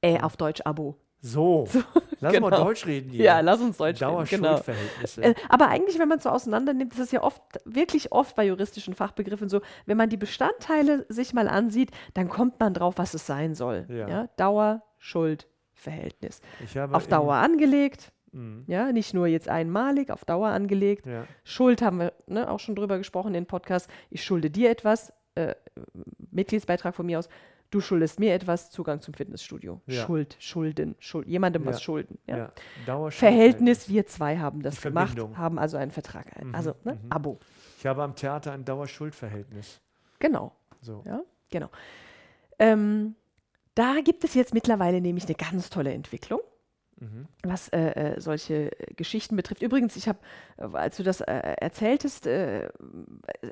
Äh, 0.00 0.20
auf 0.20 0.36
Deutsch 0.36 0.60
Abo. 0.64 0.96
So. 1.20 1.66
Lass 2.20 2.32
genau. 2.32 2.50
mal 2.50 2.56
Deutsch 2.56 2.86
reden 2.86 3.10
hier. 3.10 3.24
Ja, 3.24 3.40
lass 3.40 3.60
uns 3.60 3.76
Deutsch 3.76 4.00
reden, 4.02 4.24
genau. 4.28 4.48
Dauerschuldverhältnisse. 4.48 5.22
Äh, 5.22 5.34
aber 5.48 5.68
eigentlich, 5.68 5.98
wenn 5.98 6.08
man 6.08 6.18
es 6.18 6.24
so 6.24 6.30
auseinander 6.30 6.72
nimmt, 6.74 6.92
ist 6.92 7.00
es 7.00 7.12
ja 7.12 7.22
oft, 7.22 7.42
wirklich 7.64 8.12
oft 8.12 8.36
bei 8.36 8.44
juristischen 8.46 8.94
Fachbegriffen 8.94 9.48
so, 9.48 9.60
wenn 9.86 9.96
man 9.96 10.08
die 10.10 10.16
Bestandteile 10.16 11.06
sich 11.08 11.32
mal 11.34 11.48
ansieht, 11.48 11.90
dann 12.14 12.28
kommt 12.28 12.60
man 12.60 12.74
drauf, 12.74 12.94
was 12.98 13.14
es 13.14 13.26
sein 13.26 13.54
soll. 13.54 13.86
Ja. 13.88 14.28
Dauer, 14.36 14.82
Schuld, 14.98 15.48
Verhältnis. 15.74 16.40
Ich 16.64 16.76
habe 16.76 16.94
Auf 16.96 17.06
Dauer 17.06 17.34
angelegt, 17.34 18.12
Mhm. 18.32 18.64
ja, 18.66 18.92
nicht 18.92 19.14
nur 19.14 19.26
jetzt 19.26 19.48
einmalig, 19.48 20.10
auf 20.10 20.24
Dauer 20.24 20.48
angelegt. 20.48 21.06
Ja. 21.06 21.24
Schuld 21.44 21.82
haben 21.82 21.98
wir 21.98 22.12
ne, 22.26 22.50
auch 22.50 22.60
schon 22.60 22.74
drüber 22.74 22.98
gesprochen 22.98 23.34
in 23.34 23.46
Podcast. 23.46 23.88
Ich 24.10 24.24
schulde 24.24 24.50
dir 24.50 24.70
etwas, 24.70 25.12
äh, 25.38 25.54
Mitgliedsbeitrag 26.30 26.94
von 26.94 27.06
mir 27.06 27.18
aus. 27.18 27.28
Du 27.70 27.80
schuldest 27.82 28.18
mir 28.18 28.32
etwas, 28.32 28.70
Zugang 28.70 29.02
zum 29.02 29.12
Fitnessstudio. 29.12 29.80
Ja. 29.86 30.06
Schuld, 30.06 30.36
Schulden, 30.40 30.96
Schuld, 31.00 31.28
jemandem 31.28 31.64
Ja. 31.64 31.68
was 31.70 31.82
schulden. 31.82 32.18
Ja? 32.26 32.50
Dauerschuldverhältnis. 32.86 33.18
Verhältnis, 33.18 33.88
wir 33.90 34.06
zwei 34.06 34.38
haben 34.38 34.62
das 34.62 34.80
gemacht, 34.80 35.18
haben 35.34 35.58
also 35.58 35.76
einen 35.76 35.90
Vertrag, 35.90 36.34
ein, 36.38 36.48
Mhm, 36.48 36.54
also 36.54 36.74
ne, 36.84 36.94
mhm. 36.94 37.12
Abo. 37.12 37.38
Ich 37.78 37.84
habe 37.86 38.02
am 38.02 38.14
Theater 38.16 38.52
ein 38.52 38.64
Dauerschuldverhältnis. 38.64 39.80
Genau, 40.18 40.52
So. 40.80 41.02
ja, 41.06 41.20
genau. 41.50 41.68
Ähm, 42.58 43.14
da 43.74 43.96
gibt 44.02 44.24
es 44.24 44.34
jetzt 44.34 44.54
mittlerweile 44.54 45.00
nämlich 45.00 45.26
eine 45.26 45.34
ganz 45.34 45.68
tolle 45.70 45.92
Entwicklung. 45.92 46.40
Mhm. 47.00 47.26
was 47.44 47.68
äh, 47.68 47.78
äh, 48.16 48.20
solche 48.20 48.72
äh, 48.72 48.94
Geschichten 48.94 49.36
betrifft. 49.36 49.62
Übrigens, 49.62 49.94
ich 49.96 50.08
habe, 50.08 50.18
äh, 50.56 50.64
als 50.76 50.96
du 50.96 51.02
das 51.04 51.20
äh, 51.20 51.32
erzähltest, 51.60 52.26
äh, 52.26 52.68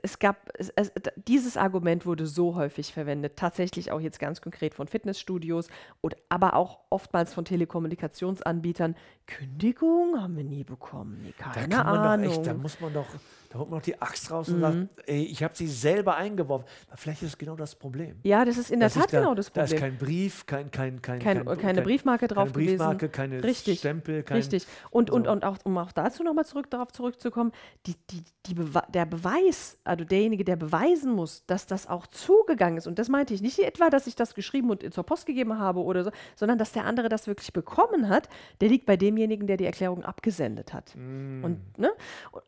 es 0.02 0.18
gab, 0.18 0.36
es, 0.58 0.70
es, 0.74 0.90
dieses 1.16 1.56
Argument 1.56 2.06
wurde 2.06 2.26
so 2.26 2.56
häufig 2.56 2.92
verwendet, 2.92 3.36
tatsächlich 3.36 3.92
auch 3.92 4.00
jetzt 4.00 4.18
ganz 4.18 4.40
konkret 4.40 4.74
von 4.74 4.88
Fitnessstudios, 4.88 5.68
und, 6.00 6.16
aber 6.28 6.54
auch 6.54 6.80
oftmals 6.90 7.32
von 7.34 7.44
Telekommunikationsanbietern. 7.44 8.96
Kündigung 9.26 10.20
haben 10.20 10.36
wir 10.36 10.44
nie 10.44 10.64
bekommen, 10.64 11.20
nee, 11.22 11.34
Da 11.38 11.50
keine 11.50 11.68
kann 11.74 11.86
man 11.86 11.96
Ahnung. 12.00 12.24
doch 12.26 12.30
echt, 12.32 12.46
da 12.46 12.54
muss 12.54 12.80
man 12.80 12.92
doch, 12.92 13.06
da 13.50 13.58
holt 13.58 13.70
man 13.70 13.78
doch 13.80 13.84
die 13.84 14.00
Axt 14.00 14.30
raus 14.30 14.48
und 14.48 14.56
Mhm. 14.56 14.60
sagt, 14.60 14.88
ey, 15.06 15.24
ich 15.24 15.42
habe 15.42 15.54
sie 15.56 15.66
selber 15.66 16.16
eingeworfen. 16.16 16.66
Aber 16.88 16.96
vielleicht 16.96 17.22
ist 17.22 17.38
genau 17.38 17.56
das 17.56 17.74
Problem. 17.74 18.16
ja, 18.22 18.44
das 18.44 18.56
ist 18.56 18.70
in 18.70 18.80
der 18.80 18.88
Das 18.88 18.94
Tat 18.94 19.12
da, 19.12 19.20
genau 19.20 19.34
das 19.34 19.52
Da 19.52 19.62
ist 19.64 19.70
Problem. 19.70 19.90
kein 19.90 19.98
Brief, 19.98 20.46
kein, 20.46 20.70
kein, 20.70 21.02
kein, 21.02 21.18
Kein, 21.18 21.44
kein, 21.44 21.58
keine 21.58 21.82
Briefmarke 21.82 22.28
drauf 22.28 22.52
keine 22.52 22.66
Briefmarke, 22.66 22.96
gewesen. 23.08 23.12
keine 23.12 23.35
Richtig, 23.42 23.80
Stempel, 23.80 24.22
kein, 24.22 24.38
Richtig. 24.38 24.66
Und, 24.90 25.10
und, 25.10 25.26
so. 25.26 25.32
und 25.32 25.44
auch, 25.44 25.58
um 25.64 25.78
auch 25.78 25.92
dazu 25.92 26.22
nochmal 26.22 26.44
zurück, 26.44 26.70
darauf 26.70 26.92
zurückzukommen, 26.92 27.52
die, 27.86 27.94
die, 28.10 28.22
die 28.46 28.54
Bewe 28.54 28.82
der 28.92 29.06
Beweis, 29.06 29.78
also 29.84 30.04
derjenige, 30.04 30.44
der 30.44 30.56
beweisen 30.56 31.12
muss, 31.12 31.44
dass 31.46 31.66
das 31.66 31.88
auch 31.88 32.06
zugegangen 32.06 32.78
ist, 32.78 32.86
und 32.86 32.98
das 32.98 33.08
meinte 33.08 33.34
ich 33.34 33.42
nicht 33.42 33.58
etwa, 33.58 33.90
dass 33.90 34.06
ich 34.06 34.16
das 34.16 34.34
geschrieben 34.34 34.70
und 34.70 34.92
zur 34.92 35.04
Post 35.04 35.26
gegeben 35.26 35.58
habe 35.58 35.80
oder 35.80 36.04
so, 36.04 36.10
sondern 36.34 36.58
dass 36.58 36.72
der 36.72 36.84
andere 36.84 37.08
das 37.08 37.26
wirklich 37.26 37.52
bekommen 37.52 38.08
hat, 38.08 38.28
der 38.60 38.68
liegt 38.68 38.86
bei 38.86 38.96
demjenigen, 38.96 39.46
der 39.46 39.56
die 39.56 39.66
Erklärung 39.66 40.04
abgesendet 40.04 40.72
hat. 40.72 40.94
Mm. 40.96 41.44
Und, 41.44 41.78
ne? 41.78 41.90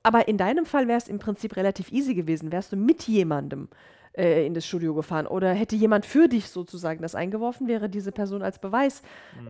Aber 0.02 0.28
in 0.28 0.36
deinem 0.36 0.66
Fall 0.66 0.88
wäre 0.88 0.98
es 0.98 1.08
im 1.08 1.18
Prinzip 1.18 1.56
relativ 1.56 1.92
easy 1.92 2.14
gewesen. 2.14 2.52
Wärst 2.52 2.72
du 2.72 2.76
mit 2.76 3.04
jemandem 3.04 3.68
äh, 4.18 4.44
in 4.46 4.52
das 4.54 4.66
Studio 4.66 4.94
gefahren 4.94 5.26
oder 5.26 5.52
hätte 5.54 5.76
jemand 5.76 6.04
für 6.04 6.28
dich 6.28 6.48
sozusagen 6.50 7.00
das 7.00 7.14
eingeworfen, 7.14 7.68
wäre 7.68 7.88
diese 7.88 8.12
Person 8.12 8.42
als 8.42 8.58
Beweis 8.58 9.02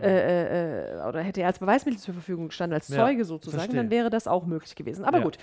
äh, 0.02 0.94
äh, 0.98 1.08
oder 1.08 1.22
hätte 1.22 1.40
er 1.40 1.46
als 1.48 1.58
Beweismittel 1.58 1.98
zur 1.98 2.14
Verfügung 2.14 2.48
gestanden, 2.48 2.74
als 2.74 2.88
Ja, 2.88 3.04
Zeuge 3.06 3.24
sozusagen, 3.24 3.60
verstehe. 3.62 3.80
dann 3.82 3.90
wäre 3.90 4.10
das 4.10 4.28
auch 4.28 4.44
möglich 4.46 4.74
gewesen. 4.76 5.04
Aber 5.04 5.18
Ja. 5.18 5.24
gut, 5.24 5.38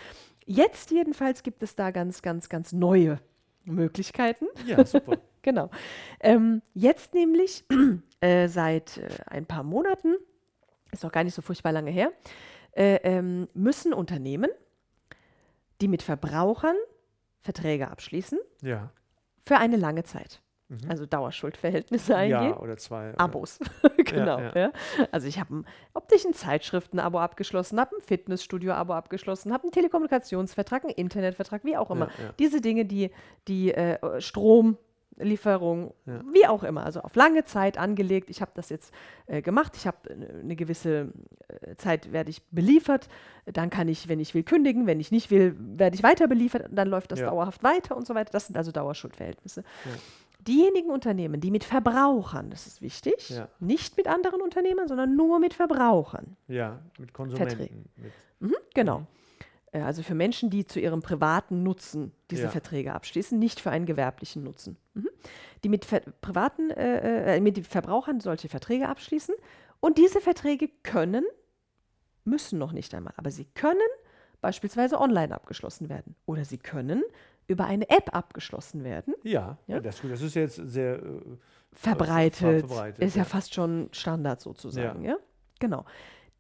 jetzt 0.46 0.92
jedenfalls 0.92 1.44
gibt 1.44 1.64
es 1.64 1.76
da 1.76 1.92
ganz, 1.92 2.22
ganz, 2.22 2.48
ganz 2.50 2.72
neue 2.72 3.20
Möglichkeiten. 3.66 4.46
Ja, 4.66 4.86
super. 4.86 5.18
Genau. 5.42 5.70
Ähm, 6.22 6.64
jetzt 6.74 7.14
nämlich 7.14 7.66
äh, 8.20 8.48
seit 8.48 8.98
äh, 8.98 9.08
ein 9.28 9.46
paar 9.46 9.62
Monaten, 9.62 10.16
ist 10.92 11.04
noch 11.04 11.12
gar 11.12 11.24
nicht 11.24 11.36
so 11.36 11.44
furchtbar 11.44 11.72
lange 11.72 11.92
her, 11.92 12.12
äh, 12.76 12.96
ähm, 13.04 13.48
müssen 13.54 13.94
Unternehmen, 13.94 14.50
die 15.82 15.88
mit 15.88 16.02
Verbrauchern 16.02 16.76
Verträge 17.42 17.90
abschließen, 17.92 18.40
Ja. 18.64 18.90
Für 19.46 19.58
eine 19.58 19.78
lange 19.78 20.04
Zeit, 20.04 20.42
Mhm. 20.68 20.90
also 20.90 21.06
Dauerschuldverhältnisse 21.06 22.16
eingehen. 22.16 22.50
Ja, 22.54 22.58
oder 22.60 22.76
zwei. 22.78 23.10
oder- 23.10 23.20
Abos. 23.20 23.60
genau. 23.98 24.40
ja. 24.40 24.52
Ja, 24.56 24.72
Also 25.12 25.28
ich 25.28 25.40
habe 25.40 25.58
ein 25.58 25.66
optischen 25.94 26.34
Zeitschriften-Abo 26.34 27.20
abgeschlossen, 27.20 27.80
habe 27.80 27.96
ein 27.96 28.02
Fitnessstudio-Abo 28.02 28.94
abgeschlossen, 28.94 29.54
habe 29.54 29.64
einen 29.64 29.72
Telekommunikationsvertrag, 29.72 30.84
einen 30.84 30.94
Internetvertrag, 30.94 31.64
wie 31.66 31.78
auch 31.78 31.92
immer. 31.92 32.08
Ja, 32.18 32.24
ja. 32.26 32.34
Diese 32.40 32.62
Dinge, 32.62 32.86
die, 32.86 33.12
die 33.48 33.72
äh, 33.74 34.20
Stromlieferung, 35.16 35.94
Ja. 36.06 36.22
wie 36.32 36.46
auch 36.48 36.64
immer, 36.64 36.86
also 36.86 37.02
auf 37.02 37.16
lange 37.16 37.44
Zeit 37.46 37.78
angelegt. 37.78 38.30
Ich 38.30 38.42
habe 38.42 38.52
das 38.54 38.70
jetzt 38.70 38.94
äh, 39.28 39.42
gemacht. 39.42 39.76
Ich 39.76 39.88
habe 39.88 39.98
äh, 40.10 40.40
eine 40.42 40.56
gewisse 40.56 41.12
äh, 41.48 41.76
Zeit 41.78 42.12
werde 42.12 42.30
ich 42.30 42.44
beliefert. 42.52 43.08
Dann 43.46 43.70
kann 43.70 43.88
ich, 43.88 44.08
wenn 44.10 44.20
ich 44.20 44.34
will, 44.34 44.44
kündigen. 44.44 44.88
Wenn 44.88 45.00
ich 45.00 45.12
nicht 45.12 45.32
will, 45.32 45.56
werde 45.60 45.96
ich 45.96 46.04
weiter 46.04 46.28
beliefert. 46.28 46.68
Dann 46.72 46.88
läuft 46.88 47.12
das 47.12 47.20
Ja. 47.20 47.30
dauerhaft 47.30 47.64
weiter 47.64 47.96
und 47.96 48.06
so 48.06 48.16
weiter. 48.16 48.32
Das 48.32 48.48
sind 48.48 48.58
also 48.58 48.72
Dauerschuldverhältnisse. 48.72 49.64
diejenigen 50.48 50.92
Unternehmen, 50.92 51.42
die 51.42 51.50
mit 51.50 51.64
Verbrauchern, 51.64 52.52
das 52.52 52.68
ist 52.68 52.80
wichtig, 52.84 53.30
ja. 53.32 53.48
nicht 53.60 53.98
mit 53.98 54.06
anderen 54.08 54.42
Unternehmen, 54.42 54.88
sondern 54.88 55.16
nur 55.16 55.40
mit 55.40 55.56
Verbrauchern. 55.56 56.36
Ja, 56.48 56.80
mit 57.00 57.14
Konsumenten. 57.14 57.90
Mit 57.96 58.12
mhm, 58.40 58.56
genau. 58.76 59.00
Mhm. 59.00 59.08
Äh, 59.76 59.82
also 59.82 60.02
für 60.04 60.16
Menschen, 60.16 60.50
die 60.50 60.66
zu 60.66 60.80
ihrem 60.80 61.02
privaten 61.02 61.64
Nutzen 61.64 62.12
diese 62.32 62.44
ja. 62.44 62.50
Verträge 62.50 62.94
abschließen, 62.94 63.38
nicht 63.38 63.60
für 63.60 63.72
einen 63.72 63.86
gewerblichen 63.86 64.44
Nutzen. 64.44 64.78
Mhm. 64.94 65.10
Die 65.64 65.70
mit 65.70 65.86
Ver 65.86 66.02
privaten, 66.22 66.70
äh, 66.72 67.36
äh, 67.36 67.40
mit 67.42 67.66
Verbrauchern 67.68 68.20
solche 68.20 68.50
Verträge 68.50 68.88
abschließen. 68.88 69.36
Und 69.80 69.98
diese 69.98 70.22
Verträge 70.22 70.70
können, 70.84 71.26
müssen 72.24 72.58
noch 72.58 72.72
nicht 72.72 72.94
einmal, 72.96 73.14
aber 73.18 73.32
sie 73.32 73.46
können 73.54 73.78
beispielsweise 74.42 75.00
online 75.00 75.34
abgeschlossen 75.34 75.90
werden. 75.90 76.16
Oder 76.26 76.46
sie 76.46 76.58
können 76.58 77.04
über 77.48 77.66
eine 77.66 77.90
App 77.90 78.16
abgeschlossen 78.16 78.84
werden. 78.84 79.14
Ja, 79.24 79.58
ja? 79.68 79.80
Das, 79.80 80.02
das, 80.02 80.22
ist 80.22 80.36
jetzt 80.36 80.56
sehr 80.56 80.96
äh, 80.96 81.22
verbreitet, 81.74 82.68
verbreitet, 82.68 83.04
Ist 83.04 83.16
ja, 83.16 83.24
ja, 83.24 83.26
fast 83.26 83.54
schon 83.54 83.90
Standard 83.92 84.42
sozusagen. 84.42 85.04
Ja. 85.04 85.12
ja. 85.12 85.18
Genau. 85.60 85.86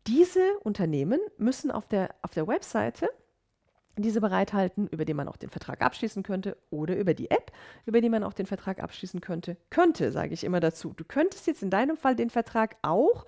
Diese 0.08 0.42
Unternehmen 0.64 1.20
müssen 1.38 1.72
auf 1.72 1.88
der, 1.88 2.14
auf 2.22 2.32
der 2.32 2.48
Webseite 2.48 3.10
diese 4.04 4.22
bereithalten, 4.22 4.88
über 4.88 5.06
die 5.06 5.14
man 5.14 5.28
auch 5.28 5.38
den 5.38 5.50
Vertrag 5.50 5.82
abschließen 5.82 6.24
könnte, 6.24 6.58
oder 6.70 6.96
über 6.98 7.14
die 7.14 7.32
App, 7.32 7.52
über 7.86 8.02
die 8.02 8.10
man 8.10 8.24
auch 8.24 8.34
den 8.34 8.46
Vertrag 8.46 8.82
abschließen 8.82 9.22
könnte. 9.22 9.58
Könnte, 9.70 10.12
sage 10.12 10.34
ich 10.34 10.44
immer 10.44 10.60
dazu. 10.60 10.94
Du 10.96 11.04
könntest 11.04 11.48
jetzt 11.48 11.64
in 11.64 11.70
deinem 11.70 11.98
Fall 11.98 12.16
den 12.16 12.30
Vertrag 12.30 12.76
auch 12.82 13.26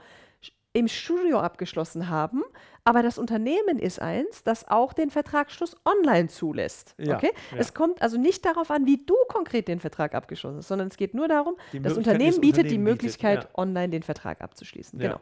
im 0.73 0.87
Studio 0.87 1.39
abgeschlossen 1.39 2.09
haben, 2.09 2.43
aber 2.83 3.01
das 3.01 3.17
Unternehmen 3.17 3.79
ist 3.79 3.99
eins, 3.99 4.43
das 4.43 4.67
auch 4.67 4.93
den 4.93 5.09
Vertragsschluss 5.09 5.75
online 5.85 6.27
zulässt. 6.27 6.93
Ja, 6.99 7.15
okay? 7.15 7.31
Ja. 7.51 7.57
Es 7.57 7.73
kommt 7.73 8.01
also 8.01 8.17
nicht 8.17 8.45
darauf 8.45 8.69
an, 8.69 8.85
wie 8.85 9.03
du 9.03 9.15
konkret 9.27 9.67
den 9.67 9.79
Vertrag 9.79 10.13
abgeschlossen 10.13 10.57
hast, 10.57 10.67
sondern 10.67 10.89
es 10.89 10.97
geht 10.97 11.15
nur 11.15 11.27
darum, 11.27 11.55
das 11.73 11.97
Unternehmen 11.97 12.41
bietet 12.41 12.65
Unternehmen 12.65 12.69
die 12.69 12.77
Möglichkeit, 12.77 13.39
bietet, 13.39 13.51
ja. 13.57 13.63
online 13.63 13.89
den 13.89 14.03
Vertrag 14.03 14.41
abzuschließen. 14.41 14.99
Genau. 14.99 15.19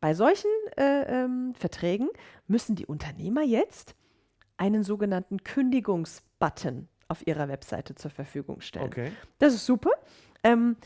Bei 0.00 0.14
solchen 0.14 0.50
äh, 0.78 1.24
ähm, 1.24 1.54
Verträgen 1.54 2.08
müssen 2.46 2.74
die 2.74 2.86
Unternehmer 2.86 3.42
jetzt 3.42 3.94
einen 4.60 4.84
sogenannten 4.84 5.42
Kündigungsbutton 5.42 6.86
auf 7.08 7.26
ihrer 7.26 7.48
Webseite 7.48 7.94
zur 7.94 8.10
Verfügung 8.10 8.60
stellen. 8.60 8.86
Okay. 8.86 9.12
Das 9.38 9.54
ist 9.54 9.64
super. 9.64 9.90
Ähm, 10.44 10.76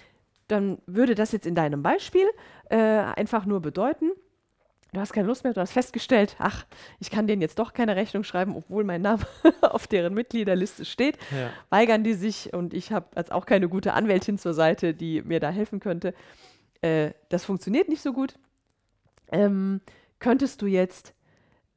dann 0.47 0.78
würde 0.87 1.14
das 1.14 1.33
jetzt 1.33 1.47
in 1.47 1.54
deinem 1.54 1.83
Beispiel 1.83 2.26
äh, 2.71 2.76
einfach 2.76 3.47
nur 3.47 3.61
bedeuten, 3.61 4.11
du 4.93 5.00
hast 5.00 5.12
keine 5.12 5.26
Lust 5.26 5.43
mehr, 5.43 5.52
du 5.52 5.61
hast 5.61 5.73
festgestellt, 5.73 6.37
ach, 6.38 6.66
ich 7.00 7.11
kann 7.11 7.26
denen 7.26 7.43
jetzt 7.43 7.59
doch 7.59 7.73
keine 7.73 7.97
Rechnung 7.97 8.23
schreiben, 8.23 8.54
obwohl 8.54 8.85
mein 8.85 9.02
Name 9.02 9.26
auf 9.62 9.88
deren 9.88 10.14
Mitgliederliste 10.14 10.85
steht. 10.85 11.19
Ja. 11.33 11.50
Weigern 11.71 12.04
die 12.04 12.14
sich 12.14 12.52
und 12.52 12.75
ich 12.75 12.93
habe 12.93 13.07
jetzt 13.16 13.33
auch 13.33 13.45
keine 13.45 13.69
gute 13.69 13.95
Anwältin 13.95 14.38
zur 14.38 14.54
Seite, 14.54 14.95
die 14.95 15.23
mir 15.23 15.40
da 15.40 15.50
helfen 15.50 15.81
könnte. 15.81 16.14
Äh, 16.81 17.11
das 17.28 17.45
funktioniert 17.45 17.88
nicht 17.88 18.02
so 18.02 18.12
gut. 18.12 18.35
Ähm, 19.33 19.81
könntest 20.21 20.62
du 20.62 20.66
jetzt 20.66 21.14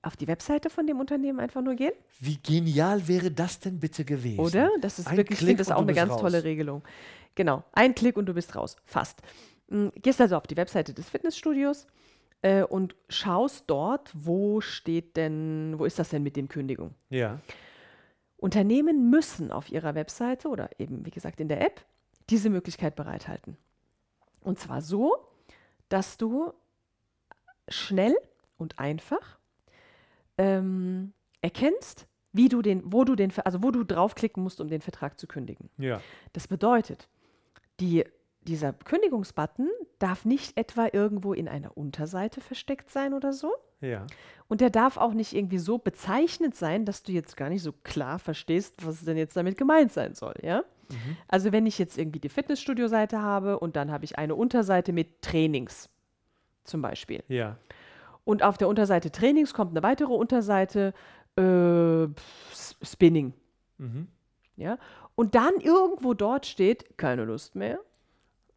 auf 0.07 0.17
die 0.17 0.27
Webseite 0.27 0.69
von 0.69 0.87
dem 0.87 0.99
Unternehmen 0.99 1.39
einfach 1.39 1.61
nur 1.61 1.75
gehen? 1.75 1.93
Wie 2.19 2.37
genial 2.37 3.07
wäre 3.07 3.29
das 3.29 3.59
denn 3.59 3.79
bitte 3.79 4.05
gewesen? 4.05 4.39
Oder? 4.39 4.71
Das 4.81 4.99
ist 4.99 5.07
Ein 5.07 5.17
wirklich, 5.17 5.39
ich 5.39 5.45
finde 5.45 5.63
das 5.63 5.71
auch 5.71 5.81
eine 5.81 5.93
ganz 5.93 6.13
raus. 6.13 6.21
tolle 6.21 6.43
Regelung. 6.43 6.81
Genau, 7.35 7.63
ein 7.73 7.93
Klick 7.93 8.17
und 8.17 8.25
du 8.25 8.33
bist 8.33 8.55
raus. 8.55 8.77
Fast. 8.85 9.21
Mhm, 9.67 9.91
gehst 10.01 10.19
also 10.19 10.37
auf 10.37 10.47
die 10.47 10.57
Webseite 10.57 10.93
des 10.93 11.09
Fitnessstudios 11.09 11.85
äh, 12.41 12.63
und 12.63 12.95
schaust 13.09 13.65
dort, 13.67 14.11
wo 14.13 14.61
steht 14.61 15.17
denn, 15.17 15.75
wo 15.77 15.85
ist 15.85 15.99
das 15.99 16.09
denn 16.09 16.23
mit 16.23 16.35
dem 16.35 16.47
Kündigung? 16.47 16.95
Ja. 17.09 17.39
Unternehmen 18.37 19.09
müssen 19.09 19.51
auf 19.51 19.71
ihrer 19.71 19.95
Webseite 19.95 20.47
oder 20.47 20.69
eben, 20.79 21.05
wie 21.05 21.11
gesagt, 21.11 21.39
in 21.39 21.47
der 21.47 21.61
App 21.61 21.85
diese 22.29 22.49
Möglichkeit 22.49 22.95
bereithalten. 22.95 23.57
Und 24.41 24.59
zwar 24.59 24.81
so, 24.81 25.15
dass 25.89 26.17
du 26.17 26.53
schnell 27.67 28.15
und 28.57 28.79
einfach 28.79 29.37
ähm, 30.38 31.13
erkennst, 31.41 32.08
wie 32.34 32.50
du 32.50 32.62
den, 32.62 32.82
wo 32.86 33.03
du 33.03 33.15
den, 33.15 33.32
also 33.44 33.63
wo 33.63 33.72
du 33.72 33.84
draufklicken 33.84 34.44
musst, 34.44 34.62
um 34.62 34.67
den 34.70 34.82
Vertrag 34.82 35.20
zu 35.20 35.27
kündigen. 35.27 35.70
Ja. 35.77 36.01
Das 36.34 36.48
bedeutet, 36.48 37.08
die, 37.79 38.06
dieser 38.41 38.74
Kündigungsbutton 38.74 39.70
darf 40.00 40.25
nicht 40.25 40.58
etwa 40.58 40.88
irgendwo 40.91 41.34
in 41.34 41.48
einer 41.48 41.75
Unterseite 41.75 42.41
versteckt 42.41 42.91
sein 42.91 43.13
oder 43.13 43.34
so. 43.34 43.51
Ja. 43.82 44.08
Und 44.48 44.62
der 44.62 44.70
darf 44.70 44.98
auch 44.98 45.13
nicht 45.13 45.34
irgendwie 45.34 45.58
so 45.60 45.77
bezeichnet 45.77 46.56
sein, 46.56 46.86
dass 46.86 47.03
du 47.03 47.12
jetzt 47.12 47.38
gar 47.38 47.50
nicht 47.50 47.62
so 47.62 47.74
klar 47.84 48.17
verstehst, 48.20 48.86
was 48.86 49.03
denn 49.03 49.17
jetzt 49.17 49.36
damit 49.36 49.58
gemeint 49.58 49.91
sein 49.91 50.13
soll, 50.13 50.36
ja? 50.41 50.63
Mhm. 50.89 51.17
Also 51.27 51.51
wenn 51.51 51.65
ich 51.65 51.77
jetzt 51.77 51.98
irgendwie 51.98 52.20
die 52.20 52.29
Fitnessstudio-Seite 52.29 53.22
habe 53.22 53.60
und 53.60 53.75
dann 53.75 53.91
habe 53.91 54.06
ich 54.06 54.17
eine 54.17 54.36
Unterseite 54.36 54.94
mit 54.94 55.22
Trainings 55.22 55.89
zum 56.63 56.82
Beispiel. 56.82 57.24
Ja. 57.27 57.58
Und 58.27 58.43
auf 58.43 58.57
der 58.57 58.67
Unterseite 58.67 59.10
Trainings 59.10 59.53
kommt 59.53 59.72
eine 59.72 59.84
weitere 59.84 60.12
Unterseite 60.12 60.93
äh, 61.38 62.07
Spinning. 62.81 63.34
Mhm. 63.77 64.10
Ja. 64.57 64.77
Und 65.15 65.34
dann 65.34 65.53
irgendwo 65.62 66.13
dort 66.13 66.46
steht, 66.46 66.98
keine 66.98 67.24
Lust 67.24 67.55
mehr. 67.55 67.79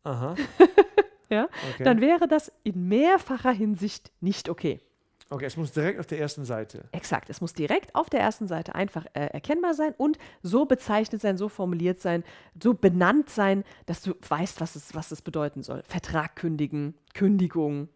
Aha. 0.03 0.35
ja, 1.31 1.49
okay. 1.73 1.85
dann 1.85 2.01
wäre 2.01 2.27
das 2.27 2.51
in 2.65 2.89
mehrfacher 2.89 3.53
Hinsicht 3.53 4.11
nicht 4.21 4.49
okay. 4.49 4.81
Okay, 5.29 5.45
es 5.45 5.57
muss 5.57 5.71
direkt 5.71 6.01
auf 6.01 6.07
der 6.07 6.19
ersten 6.19 6.45
Seite. 6.45 6.89
Exakt, 6.91 7.31
es 7.31 7.41
muss 7.41 7.53
direkt 7.55 7.95
auf 7.95 8.11
der 8.11 8.19
ersten 8.19 8.49
Seite 8.49 8.75
einfach 8.75 9.07
äh, 9.13 9.27
erkennbar 9.27 9.75
sein 9.75 9.95
und 9.97 10.19
so 10.43 10.65
bezeichnet 10.65 11.21
sein, 11.21 11.37
so 11.37 11.49
formuliert 11.49 12.01
sein, 12.01 12.25
so 12.61 12.75
benannt 12.75 13.31
sein, 13.31 13.63
dass 13.87 14.03
du 14.03 14.15
weißt, 14.29 14.61
was 14.61 14.75
es, 14.75 14.97
was 14.97 15.13
es 15.13 15.23
bedeuten 15.23 15.63
soll. 15.63 15.85
Vertrag 15.85 16.35
kündigen, 16.35 16.97
Kündigung, 17.15 17.89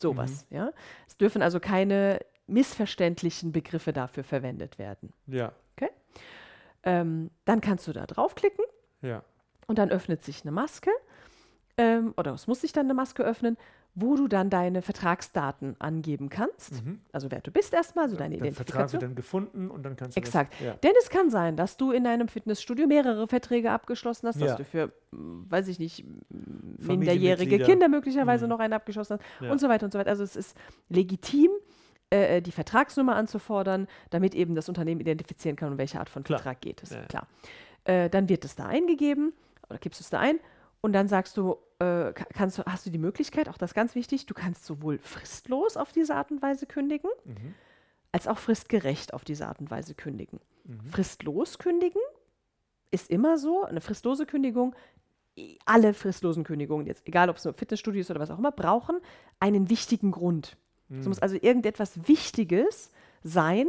sowas. 0.00 0.46
Mhm. 0.50 0.56
Ja? 0.56 0.70
Es 1.06 1.16
dürfen 1.16 1.42
also 1.42 1.60
keine 1.60 2.20
missverständlichen 2.46 3.52
Begriffe 3.52 3.92
dafür 3.92 4.24
verwendet 4.24 4.78
werden. 4.78 5.12
Ja. 5.26 5.52
Ähm, 6.86 7.30
dann 7.44 7.60
kannst 7.60 7.88
du 7.88 7.92
da 7.92 8.06
draufklicken. 8.06 8.64
Ja. 9.02 9.22
Und 9.66 9.78
dann 9.78 9.90
öffnet 9.90 10.22
sich 10.22 10.42
eine 10.42 10.52
Maske. 10.52 10.90
Ähm, 11.78 12.14
oder 12.16 12.32
es 12.34 12.46
muss 12.46 12.62
sich 12.62 12.72
dann 12.72 12.86
eine 12.86 12.94
Maske 12.94 13.22
öffnen, 13.22 13.56
wo 13.98 14.14
du 14.14 14.28
dann 14.28 14.50
deine 14.50 14.82
Vertragsdaten 14.82 15.74
angeben 15.78 16.28
kannst. 16.28 16.84
Mhm. 16.84 17.00
Also 17.12 17.30
wer 17.30 17.40
du 17.40 17.50
bist 17.50 17.72
erstmal, 17.72 18.04
also 18.04 18.16
deine 18.16 18.36
der 18.36 18.46
Identifikation. 18.46 18.76
Vertrag 18.76 18.92
wird 18.92 19.02
dann 19.02 19.14
gefunden 19.14 19.70
und 19.70 19.82
dann 19.84 19.96
kannst 19.96 20.16
du 20.16 20.20
Exakt. 20.20 20.52
Das, 20.52 20.60
ja. 20.60 20.74
Denn 20.74 20.92
es 21.00 21.08
kann 21.08 21.30
sein, 21.30 21.56
dass 21.56 21.78
du 21.78 21.92
in 21.92 22.06
einem 22.06 22.28
Fitnessstudio 22.28 22.86
mehrere 22.86 23.26
Verträge 23.26 23.70
abgeschlossen 23.70 24.28
hast, 24.28 24.40
dass 24.40 24.50
ja. 24.50 24.56
du 24.56 24.64
für, 24.64 24.92
weiß 25.12 25.68
ich 25.68 25.78
nicht, 25.78 26.04
minderjährige 26.78 27.58
Kinder 27.58 27.88
möglicherweise 27.88 28.44
mhm. 28.44 28.50
noch 28.50 28.60
einen 28.60 28.74
abgeschlossen 28.74 29.18
hast 29.18 29.24
ja. 29.40 29.50
und 29.50 29.60
so 29.60 29.68
weiter 29.70 29.86
und 29.86 29.92
so 29.92 29.98
weiter. 29.98 30.10
Also 30.10 30.24
es 30.24 30.36
ist 30.36 30.58
legitim, 30.90 31.50
äh, 32.12 32.36
äh, 32.36 32.40
die 32.42 32.52
Vertragsnummer 32.52 33.16
anzufordern, 33.16 33.88
damit 34.10 34.34
eben 34.34 34.54
das 34.54 34.68
Unternehmen 34.68 35.00
identifizieren 35.00 35.56
kann, 35.56 35.72
um 35.72 35.78
welche 35.78 35.98
Art 35.98 36.10
von 36.10 36.22
Klar. 36.22 36.38
Vertrag 36.38 36.60
geht 36.60 36.82
es. 36.82 36.90
Ja. 36.90 37.02
Klar. 37.06 37.26
Äh, 37.84 38.10
dann 38.10 38.28
wird 38.28 38.44
es 38.44 38.56
da 38.56 38.66
eingegeben 38.66 39.32
oder 39.70 39.78
gibst 39.78 40.00
du 40.00 40.02
es 40.02 40.10
da 40.10 40.20
ein 40.20 40.38
und 40.86 40.92
dann 40.92 41.08
sagst 41.08 41.36
du, 41.36 41.56
äh, 41.78 42.12
kannst 42.12 42.58
hast 42.64 42.86
du 42.86 42.90
die 42.90 42.98
Möglichkeit, 42.98 43.48
auch 43.48 43.58
das 43.58 43.74
ganz 43.74 43.94
wichtig, 43.94 44.24
du 44.24 44.34
kannst 44.34 44.64
sowohl 44.64 44.98
fristlos 44.98 45.76
auf 45.76 45.92
diese 45.92 46.14
Art 46.14 46.30
und 46.30 46.40
Weise 46.40 46.66
kündigen, 46.66 47.10
mhm. 47.24 47.54
als 48.12 48.26
auch 48.26 48.38
fristgerecht 48.38 49.12
auf 49.12 49.24
diese 49.24 49.46
Art 49.46 49.60
und 49.60 49.70
Weise 49.70 49.94
kündigen. 49.94 50.40
Mhm. 50.64 50.86
Fristlos 50.86 51.58
kündigen 51.58 52.00
ist 52.90 53.10
immer 53.10 53.36
so, 53.36 53.64
eine 53.64 53.82
fristlose 53.82 54.24
Kündigung 54.24 54.74
alle 55.64 55.94
fristlosen 55.94 56.44
Kündigungen, 56.44 56.86
jetzt 56.86 57.06
egal 57.06 57.28
ob 57.28 57.36
es 57.36 57.44
nur 57.44 57.54
Fitnessstudio 57.54 58.00
ist 58.00 58.10
oder 58.10 58.20
was 58.20 58.30
auch 58.30 58.38
immer, 58.38 58.52
brauchen 58.52 59.00
einen 59.38 59.68
wichtigen 59.68 60.10
Grund. 60.10 60.56
Mhm. 60.88 61.00
Es 61.00 61.06
muss 61.06 61.18
also 61.18 61.36
irgendetwas 61.36 62.08
Wichtiges 62.08 62.90
sein, 63.22 63.66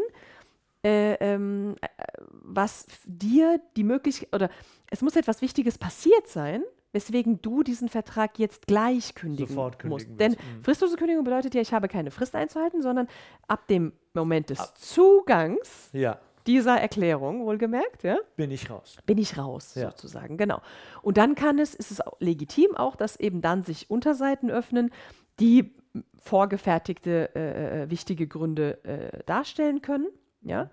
äh, 0.84 1.16
ähm, 1.16 1.76
äh, 1.82 1.88
was 2.30 2.88
dir 3.06 3.60
die 3.76 3.84
Möglichkeit, 3.84 4.34
oder 4.34 4.50
es 4.90 5.02
muss 5.02 5.16
etwas 5.16 5.42
Wichtiges 5.42 5.78
passiert 5.78 6.28
sein, 6.28 6.64
weswegen 6.98 7.40
du 7.44 7.62
diesen 7.62 7.90
Vertrag 7.90 8.40
jetzt 8.40 8.66
gleich 8.66 9.14
kündigen 9.14 9.48
Sofort 9.48 9.78
kündigen 9.78 10.08
musst. 10.08 10.20
Denn 10.20 10.32
mhm. 10.32 10.64
fristlose 10.64 10.98
Kündigung 10.98 11.24
bedeutet 11.24 11.54
ja, 11.54 11.62
ich 11.62 11.72
habe 11.72 11.88
keine 11.88 12.10
Frist 12.10 12.36
einzuhalten, 12.36 12.82
sondern 12.82 13.08
ab 13.48 13.68
dem 13.68 13.94
Moment 14.16 14.50
des 14.50 14.60
ab. 14.60 14.78
Zugangs 14.80 15.90
ja. 15.94 16.18
dieser 16.48 16.80
Erklärung, 16.80 17.46
wohlgemerkt, 17.46 18.02
ja, 18.02 18.18
bin 18.36 18.50
ich 18.50 18.68
raus. 18.72 18.98
Bin 19.06 19.20
ich 19.20 19.38
raus, 19.38 19.76
ja. 19.76 19.92
sozusagen, 19.92 20.38
genau. 20.38 20.60
Und 21.04 21.18
dann 21.18 21.36
kann 21.36 21.60
es, 21.60 21.76
ist 21.76 21.92
es 21.92 22.02
auch 22.02 22.20
legitim 22.20 22.76
auch, 22.76 22.96
dass 22.96 23.20
eben 23.20 23.42
dann 23.42 23.62
sich 23.62 23.92
Unterseiten 23.92 24.50
öffnen, 24.50 24.92
die 25.40 25.76
vorgefertigte 26.18 27.30
äh, 27.36 27.84
äh, 27.84 27.90
wichtige 27.92 28.28
Gründe 28.28 28.84
äh, 28.84 29.24
darstellen 29.26 29.84
können. 29.84 30.08
Ja? 30.42 30.72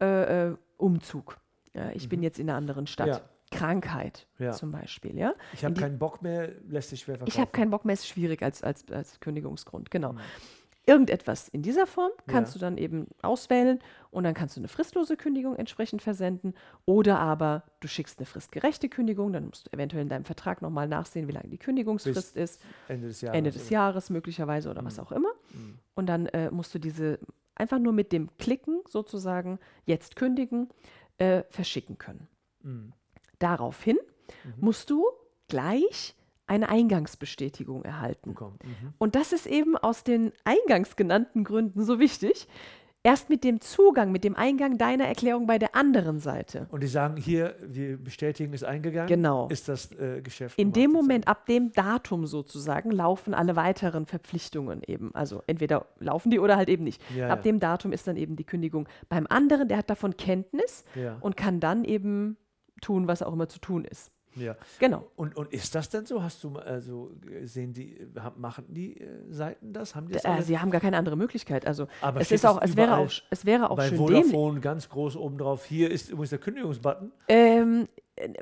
Äh, 0.00 0.50
äh, 0.50 0.56
Umzug. 0.76 1.38
Ja, 1.74 1.90
ich 1.90 2.04
mhm. 2.04 2.08
bin 2.10 2.22
jetzt 2.22 2.38
in 2.38 2.48
einer 2.48 2.56
anderen 2.56 2.86
Stadt. 2.86 3.28
Krankheit 3.56 4.26
ja. 4.38 4.52
zum 4.52 4.72
Beispiel. 4.72 5.16
Ja? 5.16 5.34
Ich 5.52 5.64
habe 5.64 5.74
keinen 5.74 5.98
Bock 5.98 6.22
mehr, 6.22 6.50
lässt 6.68 6.90
sich 6.90 7.00
schwer 7.00 7.16
verkaufen. 7.16 7.34
Ich 7.34 7.40
habe 7.40 7.50
keinen 7.50 7.70
Bock 7.70 7.84
mehr, 7.84 7.94
ist 7.94 8.08
schwierig 8.08 8.42
als, 8.42 8.62
als, 8.62 8.84
als 8.90 9.20
Kündigungsgrund, 9.20 9.90
genau. 9.90 10.12
Mhm. 10.12 10.20
irgendetwas 10.86 11.48
in 11.48 11.62
dieser 11.62 11.86
Form 11.86 12.12
kannst 12.28 12.54
ja. 12.54 12.58
du 12.58 12.64
dann 12.64 12.78
eben 12.78 13.08
auswählen 13.20 13.80
und 14.10 14.22
dann 14.22 14.34
kannst 14.34 14.56
du 14.56 14.60
eine 14.60 14.68
fristlose 14.68 15.16
Kündigung 15.16 15.56
entsprechend 15.56 16.00
versenden 16.00 16.54
oder 16.84 17.18
aber 17.18 17.64
du 17.80 17.88
schickst 17.88 18.18
eine 18.18 18.26
fristgerechte 18.26 18.88
Kündigung, 18.88 19.32
dann 19.32 19.46
musst 19.46 19.66
du 19.66 19.72
eventuell 19.72 20.02
in 20.02 20.08
deinem 20.08 20.24
Vertrag 20.24 20.62
nochmal 20.62 20.86
nachsehen, 20.86 21.26
wie 21.26 21.32
lange 21.32 21.48
die 21.48 21.58
Kündigungsfrist 21.58 22.34
Bis 22.34 22.50
ist. 22.50 22.62
Ende 22.88 23.08
des 23.08 23.20
Jahres. 23.20 23.38
Ende 23.38 23.50
des 23.50 23.70
Jahres 23.70 24.10
möglicherweise 24.10 24.70
oder 24.70 24.82
mhm. 24.82 24.86
was 24.86 24.98
auch 25.00 25.10
immer. 25.10 25.32
Mhm. 25.52 25.78
Und 25.94 26.06
dann 26.06 26.26
äh, 26.26 26.50
musst 26.50 26.72
du 26.74 26.78
diese 26.78 27.18
einfach 27.56 27.78
nur 27.78 27.92
mit 27.92 28.12
dem 28.12 28.28
Klicken 28.38 28.82
sozusagen 28.88 29.58
jetzt 29.86 30.14
kündigen, 30.14 30.68
äh, 31.18 31.42
verschicken 31.50 31.98
können. 31.98 32.28
Mhm. 32.62 32.92
Daraufhin 33.38 33.98
mhm. 34.44 34.52
musst 34.58 34.90
du 34.90 35.04
gleich 35.48 36.14
eine 36.46 36.68
Eingangsbestätigung 36.68 37.82
erhalten. 37.84 38.30
Mhm. 38.30 38.94
Und 38.98 39.14
das 39.14 39.32
ist 39.32 39.46
eben 39.46 39.76
aus 39.76 40.04
den 40.04 40.32
eingangs 40.44 40.96
genannten 40.96 41.44
Gründen 41.44 41.82
so 41.84 41.98
wichtig. 41.98 42.46
Erst 43.02 43.30
mit 43.30 43.44
dem 43.44 43.60
Zugang, 43.60 44.10
mit 44.10 44.24
dem 44.24 44.34
Eingang 44.34 44.78
deiner 44.78 45.06
Erklärung 45.06 45.46
bei 45.46 45.60
der 45.60 45.76
anderen 45.76 46.18
Seite. 46.18 46.66
Und 46.70 46.82
die 46.82 46.88
sagen 46.88 47.16
hier, 47.16 47.54
wir 47.62 47.98
bestätigen, 47.98 48.52
ist 48.52 48.64
eingegangen. 48.64 49.06
Genau. 49.06 49.46
Ist 49.46 49.68
das 49.68 49.92
äh, 49.92 50.20
Geschäft. 50.22 50.58
In 50.58 50.72
dem 50.72 50.90
Moment, 50.90 51.28
ab 51.28 51.46
dem 51.46 51.70
Datum 51.70 52.26
sozusagen, 52.26 52.90
laufen 52.90 53.32
alle 53.32 53.54
weiteren 53.54 54.06
Verpflichtungen 54.06 54.82
eben. 54.84 55.14
Also 55.14 55.44
entweder 55.46 55.86
laufen 56.00 56.32
die 56.32 56.40
oder 56.40 56.56
halt 56.56 56.68
eben 56.68 56.82
nicht. 56.82 57.00
Ja, 57.14 57.28
ab 57.28 57.38
ja. 57.38 57.42
dem 57.44 57.60
Datum 57.60 57.92
ist 57.92 58.08
dann 58.08 58.16
eben 58.16 58.34
die 58.34 58.42
Kündigung 58.42 58.88
beim 59.08 59.28
anderen, 59.28 59.68
der 59.68 59.78
hat 59.78 59.88
davon 59.88 60.16
Kenntnis 60.16 60.84
ja. 60.96 61.16
und 61.20 61.36
kann 61.36 61.60
dann 61.60 61.84
eben 61.84 62.36
tun, 62.86 63.08
was 63.08 63.22
auch 63.22 63.32
immer 63.32 63.48
zu 63.48 63.58
tun 63.58 63.84
ist. 63.84 64.10
Ja. 64.36 64.54
Genau. 64.78 65.10
Und, 65.16 65.34
und 65.36 65.52
ist 65.52 65.74
das 65.74 65.88
denn 65.88 66.04
so? 66.04 66.22
Hast 66.22 66.44
du 66.44 66.58
also 66.58 67.10
sehen 67.44 67.72
die 67.72 67.98
machen 68.36 68.66
die 68.68 69.00
äh, 69.00 69.06
Seiten 69.30 69.72
das? 69.72 69.94
Haben 69.94 70.08
die 70.08 70.14
das 70.14 70.24
äh, 70.24 70.42
sie 70.42 70.58
haben 70.58 70.70
gar 70.70 70.80
keine 70.80 70.98
andere 70.98 71.16
Möglichkeit. 71.16 71.66
Also 71.66 71.88
Aber 72.02 72.20
es 72.20 72.30
ist 72.30 72.44
auch 72.44 72.60
es 72.60 72.76
wäre 72.76 72.98
auch 72.98 73.10
es 73.30 73.46
wäre 73.46 73.70
auch 73.70 73.76
bei 73.76 73.88
schön 73.88 73.96
Vodafone 73.98 74.46
dämlich. 74.48 74.62
ganz 74.62 74.88
groß 74.90 75.16
oben 75.16 75.38
drauf. 75.38 75.64
Hier 75.64 75.90
ist 75.90 76.10
übrigens 76.10 76.30
der 76.30 76.38
Kündigungsbutton. 76.38 77.12
Ähm, 77.28 77.88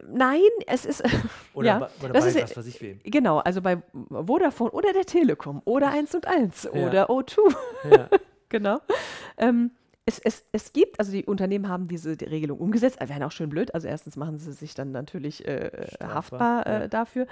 Nein, 0.09 0.41
es 0.67 0.85
ist. 0.85 1.03
Oder, 1.55 1.67
ja, 1.67 1.91
bei, 2.01 2.09
das 2.09 2.27
ist, 2.27 2.41
was 2.41 2.57
weiß 2.57 2.67
ich 2.67 2.81
wem. 2.81 3.01
Genau, 3.03 3.39
also 3.39 3.61
bei 3.61 3.83
Vodafone 4.09 4.71
oder 4.71 4.93
der 4.93 5.05
Telekom 5.05 5.63
oder 5.65 5.91
1 5.91 6.15
und 6.15 6.29
1 6.29 6.63
ja. 6.63 6.71
oder 6.71 7.11
O2. 7.11 7.55
Ja. 7.91 8.09
genau. 8.49 8.79
Ähm, 9.37 9.73
es, 10.07 10.19
es, 10.19 10.45
es 10.53 10.73
gibt, 10.75 10.99
also 10.99 11.13
die 11.13 11.25
Unternehmen 11.25 11.69
haben 11.69 11.89
diese 11.89 12.17
die 12.17 12.27
Regelung 12.27 12.59
umgesetzt, 12.59 13.01
wären 13.01 13.23
auch 13.23 13.33
schön 13.33 13.49
blöd. 13.49 13.73
Also 13.75 13.89
erstens 13.89 14.17
machen 14.17 14.37
sie 14.37 14.53
sich 14.53 14.75
dann 14.75 14.93
natürlich 14.93 15.47
äh 15.47 15.89
haftbar 16.03 16.67
äh, 16.67 16.81
ja. 16.81 16.89
dafür. 16.89 17.27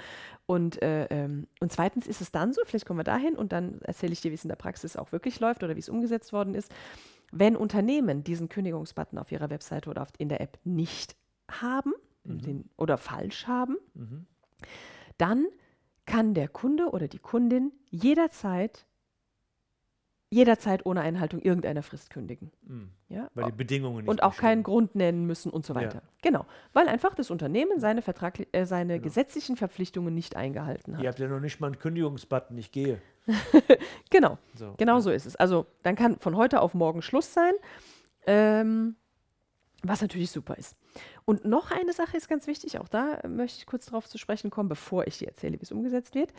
Und, 0.47 0.81
äh, 0.81 1.05
ähm, 1.05 1.47
und 1.59 1.71
zweitens 1.71 2.07
ist 2.07 2.21
es 2.21 2.31
dann 2.31 2.51
so, 2.51 2.61
vielleicht 2.65 2.87
kommen 2.87 2.99
wir 2.99 3.03
dahin 3.03 3.35
und 3.35 3.51
dann 3.51 3.79
erzähle 3.81 4.13
ich 4.13 4.21
dir, 4.21 4.31
wie 4.31 4.35
es 4.35 4.43
in 4.43 4.49
der 4.49 4.55
Praxis 4.55 4.97
auch 4.97 5.11
wirklich 5.11 5.39
läuft 5.39 5.63
oder 5.63 5.75
wie 5.75 5.79
es 5.79 5.89
umgesetzt 5.89 6.33
worden 6.33 6.55
ist. 6.55 6.71
Wenn 7.31 7.55
Unternehmen 7.55 8.23
diesen 8.23 8.49
Kündigungsbutton 8.49 9.19
auf 9.19 9.31
ihrer 9.31 9.51
Webseite 9.51 9.89
oder 9.89 10.07
in 10.17 10.29
der 10.29 10.41
App 10.41 10.57
nicht 10.63 11.15
haben 11.49 11.93
mhm. 12.23 12.41
den, 12.41 12.69
oder 12.75 12.97
falsch 12.97 13.45
haben, 13.45 13.77
mhm. 13.93 14.25
dann 15.19 15.45
kann 16.05 16.33
der 16.33 16.47
Kunde 16.47 16.89
oder 16.89 17.07
die 17.07 17.19
Kundin 17.19 17.71
jederzeit 17.91 18.85
jederzeit 20.33 20.85
ohne 20.85 21.01
Einhaltung 21.01 21.41
irgendeiner 21.41 21.83
Frist 21.83 22.09
kündigen. 22.09 22.51
Mhm. 22.63 22.89
Ja? 23.07 23.29
Weil 23.35 23.45
die 23.45 23.51
Bedingungen 23.51 23.97
nicht 23.99 24.09
Und 24.09 24.23
auch 24.23 24.31
bestehen. 24.31 24.41
keinen 24.41 24.63
Grund 24.63 24.95
nennen 24.95 25.25
müssen 25.25 25.51
und 25.51 25.65
so 25.65 25.75
weiter. 25.75 25.95
Ja. 25.95 26.01
Genau. 26.21 26.45
Weil 26.73 26.87
einfach 26.87 27.13
das 27.13 27.29
Unternehmen 27.29 27.79
seine, 27.79 28.01
Vertrag, 28.01 28.39
äh, 28.51 28.65
seine 28.65 28.93
genau. 28.93 29.03
gesetzlichen 29.03 29.55
Verpflichtungen 29.55 30.13
nicht 30.13 30.35
eingehalten 30.35 30.97
hat. 30.97 31.03
Ihr 31.03 31.09
habt 31.09 31.19
ja 31.19 31.27
noch 31.27 31.39
nicht 31.39 31.59
mal 31.59 31.67
einen 31.67 31.79
Kündigungsbutton, 31.79 32.57
ich 32.57 32.71
gehe. 32.71 32.99
genau. 34.09 34.37
So. 34.55 34.73
Genau 34.77 34.99
so 34.99 35.11
ist 35.11 35.25
es. 35.25 35.35
Also 35.35 35.67
dann 35.83 35.95
kann 35.95 36.19
von 36.19 36.35
heute 36.35 36.61
auf 36.61 36.73
morgen 36.73 37.01
Schluss 37.01 37.33
sein. 37.33 37.53
Ähm, 38.25 38.95
was 39.83 40.01
natürlich 40.01 40.31
super 40.31 40.57
ist. 40.57 40.77
Und 41.25 41.43
noch 41.45 41.69
eine 41.69 41.91
Sache 41.91 42.15
ist 42.15 42.29
ganz 42.29 42.47
wichtig, 42.47 42.79
auch 42.79 42.87
da 42.87 43.19
möchte 43.27 43.59
ich 43.59 43.65
kurz 43.65 43.87
darauf 43.87 44.07
zu 44.07 44.17
sprechen 44.17 44.49
kommen, 44.49 44.69
bevor 44.69 45.05
ich 45.07 45.17
dir 45.17 45.27
erzähle, 45.27 45.59
wie 45.59 45.63
es 45.63 45.73
umgesetzt 45.73 46.15
wird. 46.15 46.33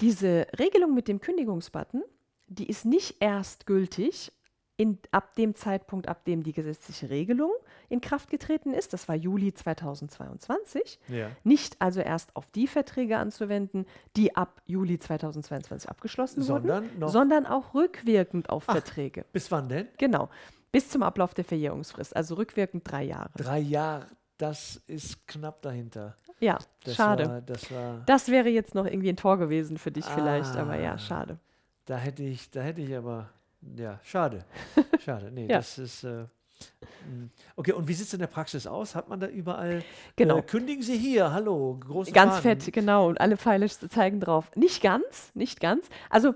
Diese 0.00 0.46
Regelung 0.56 0.94
mit 0.94 1.08
dem 1.08 1.20
Kündigungsbutton 1.20 2.04
die 2.48 2.68
ist 2.68 2.84
nicht 2.84 3.16
erst 3.20 3.66
gültig 3.66 4.32
in, 4.76 4.98
ab 5.10 5.34
dem 5.36 5.54
Zeitpunkt, 5.54 6.08
ab 6.08 6.24
dem 6.24 6.42
die 6.42 6.52
gesetzliche 6.52 7.08
Regelung 7.08 7.52
in 7.88 8.00
Kraft 8.00 8.30
getreten 8.30 8.74
ist, 8.74 8.92
das 8.92 9.08
war 9.08 9.14
Juli 9.14 9.54
2022, 9.54 10.98
ja. 11.08 11.30
nicht 11.44 11.80
also 11.80 12.00
erst 12.00 12.34
auf 12.36 12.46
die 12.54 12.66
Verträge 12.66 13.16
anzuwenden, 13.16 13.86
die 14.16 14.36
ab 14.36 14.60
Juli 14.66 14.98
2022 14.98 15.88
abgeschlossen 15.88 16.42
sondern 16.42 16.84
wurden, 16.84 17.08
sondern 17.08 17.46
auch 17.46 17.74
rückwirkend 17.74 18.50
auf 18.50 18.64
Ach, 18.66 18.72
Verträge. 18.72 19.24
Bis 19.32 19.50
wann 19.50 19.68
denn? 19.68 19.88
Genau, 19.98 20.28
bis 20.72 20.90
zum 20.90 21.02
Ablauf 21.02 21.32
der 21.32 21.44
Verjährungsfrist, 21.44 22.14
also 22.14 22.34
rückwirkend 22.34 22.90
drei 22.90 23.04
Jahre. 23.04 23.30
Drei 23.36 23.60
Jahre, 23.60 24.06
das 24.36 24.82
ist 24.86 25.26
knapp 25.26 25.62
dahinter. 25.62 26.16
Ja, 26.38 26.58
das 26.84 26.96
schade. 26.96 27.26
War, 27.26 27.40
das, 27.40 27.72
war 27.72 28.02
das 28.04 28.28
wäre 28.28 28.50
jetzt 28.50 28.74
noch 28.74 28.84
irgendwie 28.84 29.08
ein 29.08 29.16
Tor 29.16 29.38
gewesen 29.38 29.78
für 29.78 29.90
dich 29.90 30.04
ah. 30.04 30.14
vielleicht, 30.14 30.54
aber 30.56 30.78
ja, 30.78 30.98
schade. 30.98 31.38
Da 31.86 31.96
hätte 31.96 32.24
ich, 32.24 32.50
da 32.50 32.62
hätte 32.62 32.80
ich 32.80 32.94
aber, 32.96 33.30
ja, 33.76 34.00
schade. 34.02 34.44
Schade. 35.04 35.30
Nee, 35.30 35.46
ja. 35.46 35.58
das 35.58 35.78
ist. 35.78 36.02
Äh, 36.02 36.24
mm. 36.24 37.30
okay, 37.54 37.72
und 37.72 37.86
wie 37.86 37.94
sieht 37.94 38.08
es 38.08 38.12
in 38.12 38.18
der 38.18 38.26
Praxis 38.26 38.66
aus? 38.66 38.96
Hat 38.96 39.08
man 39.08 39.20
da 39.20 39.28
überall, 39.28 39.84
genau. 40.16 40.38
Äh, 40.38 40.42
kündigen 40.42 40.82
Sie 40.82 40.98
hier, 40.98 41.32
hallo, 41.32 41.78
große 41.78 42.10
Ganz 42.10 42.38
Fahnen. 42.38 42.60
fett, 42.60 42.72
genau, 42.72 43.08
und 43.08 43.20
alle 43.20 43.36
Pfeile 43.36 43.68
zeigen 43.68 44.18
drauf. 44.18 44.50
Nicht 44.56 44.82
ganz, 44.82 45.30
nicht 45.34 45.60
ganz. 45.60 45.88
Also, 46.10 46.34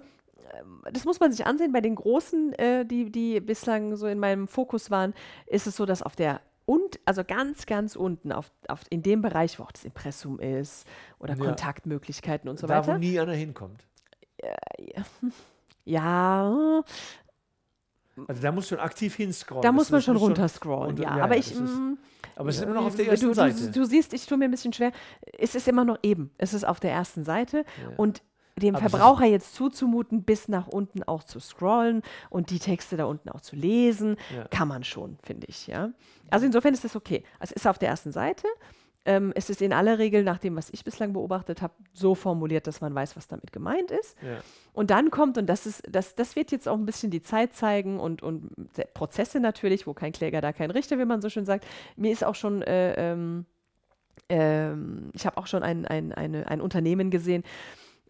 ähm, 0.54 0.82
das 0.92 1.04
muss 1.04 1.18
man 1.18 1.32
sich 1.32 1.44
ansehen. 1.44 1.72
Bei 1.72 1.80
den 1.80 1.96
großen, 1.96 2.52
äh, 2.52 2.86
die, 2.86 3.10
die 3.10 3.40
bislang 3.40 3.96
so 3.96 4.06
in 4.06 4.20
meinem 4.20 4.46
Fokus 4.46 4.88
waren, 4.92 5.14
ist 5.46 5.66
es 5.66 5.74
so, 5.74 5.84
dass 5.84 6.00
auf 6.00 6.14
der 6.14 6.40
und 6.64 7.00
also 7.04 7.24
ganz, 7.24 7.66
ganz 7.66 7.96
unten, 7.96 8.30
auf, 8.30 8.52
auf, 8.68 8.82
in 8.90 9.02
dem 9.02 9.22
Bereich, 9.22 9.58
wo 9.58 9.64
auch 9.64 9.72
das 9.72 9.84
Impressum 9.84 10.38
ist 10.38 10.86
oder 11.18 11.34
ja. 11.34 11.44
Kontaktmöglichkeiten 11.44 12.48
und 12.48 12.60
so 12.60 12.68
da, 12.68 12.76
weiter. 12.76 12.86
Da, 12.86 12.94
wo 12.94 12.98
nie 12.98 13.18
einer 13.18 13.32
hinkommt. 13.32 13.88
Ja. 15.85 16.83
Also 18.29 18.42
da 18.42 18.53
muss 18.53 18.68
schon 18.68 18.79
aktiv 18.79 19.14
hinscrollen. 19.16 19.62
Da 19.62 19.72
muss 19.72 19.90
man 19.90 20.03
schon 20.03 20.16
runterscrollen, 20.16 20.96
ja. 20.96 21.16
ja. 21.16 21.24
Aber 21.24 21.37
ich. 21.37 21.53
Ist, 21.53 21.61
mm, 21.61 21.98
aber 22.37 22.48
es 22.50 22.57
ist 22.57 22.62
immer 22.62 22.74
noch 22.74 22.87
auf 22.87 22.96
der 22.96 23.09
ersten 23.09 23.26
du, 23.26 23.35
Seite. 23.35 23.66
Du, 23.66 23.81
du, 23.81 23.85
siehst, 23.85 24.12
ich 24.12 24.26
tue 24.26 24.38
mir 24.38 24.46
ein 24.46 24.50
bisschen 24.50 24.72
schwer. 24.72 24.92
Es 25.38 25.55
ist 25.55 25.68
immer 25.68 25.85
noch 25.85 25.98
eben. 26.03 26.31
Es 26.38 26.55
ist 26.55 26.64
auf 26.64 26.81
der 26.81 26.92
ersten 26.92 27.24
Seite. 27.24 27.64
Ja. 27.83 27.96
Und 27.96 28.22
dem 28.61 28.74
aber 28.74 28.88
Verbraucher 28.88 29.26
jetzt 29.26 29.55
zuzumuten, 29.55 30.22
bis 30.22 30.48
nach 30.48 30.68
unten 30.68 31.03
auch 31.03 31.24
zu 31.24 31.40
scrollen 31.40 32.03
und 32.29 32.50
die 32.50 32.59
Texte 32.59 32.96
da 32.96 33.05
unten 33.05 33.29
auch 33.31 33.40
zu 33.40 33.57
lesen, 33.57 34.16
ja. 34.35 34.44
kann 34.48 34.68
man 34.68 34.85
schon, 34.85 35.18
finde 35.22 35.46
ich. 35.48 35.66
Ja? 35.66 35.90
Also 36.31 36.46
insofern 36.46 36.74
ist 36.74 36.85
das 36.85 36.96
okay. 36.96 37.24
Also 37.38 37.55
es 37.57 37.62
ist 37.62 37.66
auf 37.66 37.79
der 37.79 37.88
ersten 37.88 38.12
Seite. 38.12 38.46
Ähm, 39.06 39.32
es 39.34 39.48
ist 39.48 39.62
in 39.62 39.72
aller 39.72 39.98
Regel, 39.98 40.22
nach 40.22 40.38
dem, 40.38 40.56
was 40.56 40.68
ich 40.70 40.84
bislang 40.84 41.14
beobachtet 41.14 41.62
habe, 41.62 41.72
so 41.92 42.14
formuliert, 42.14 42.66
dass 42.66 42.82
man 42.82 42.94
weiß, 42.94 43.16
was 43.16 43.28
damit 43.28 43.50
gemeint 43.50 43.90
ist. 43.90 44.16
Ja. 44.20 44.40
Und 44.74 44.90
dann 44.90 45.10
kommt, 45.10 45.38
und 45.38 45.46
das 45.46 45.64
ist, 45.64 45.82
das, 45.90 46.14
das 46.16 46.36
wird 46.36 46.52
jetzt 46.52 46.68
auch 46.68 46.76
ein 46.76 46.84
bisschen 46.84 47.10
die 47.10 47.22
Zeit 47.22 47.54
zeigen 47.54 47.98
und, 47.98 48.22
und 48.22 48.50
Prozesse 48.92 49.40
natürlich, 49.40 49.86
wo 49.86 49.94
kein 49.94 50.12
Kläger, 50.12 50.42
da 50.42 50.52
kein 50.52 50.70
Richter, 50.70 50.98
wie 50.98 51.06
man 51.06 51.22
so 51.22 51.30
schön 51.30 51.46
sagt. 51.46 51.66
Mir 51.96 52.12
ist 52.12 52.22
auch 52.22 52.34
schon, 52.34 52.60
äh, 52.60 53.12
ähm, 53.12 53.46
äh, 54.28 54.72
ich 55.14 55.24
habe 55.24 55.38
auch 55.38 55.46
schon 55.46 55.62
ein, 55.62 55.86
ein, 55.86 56.12
eine, 56.12 56.46
ein 56.48 56.60
Unternehmen 56.60 57.10
gesehen, 57.10 57.42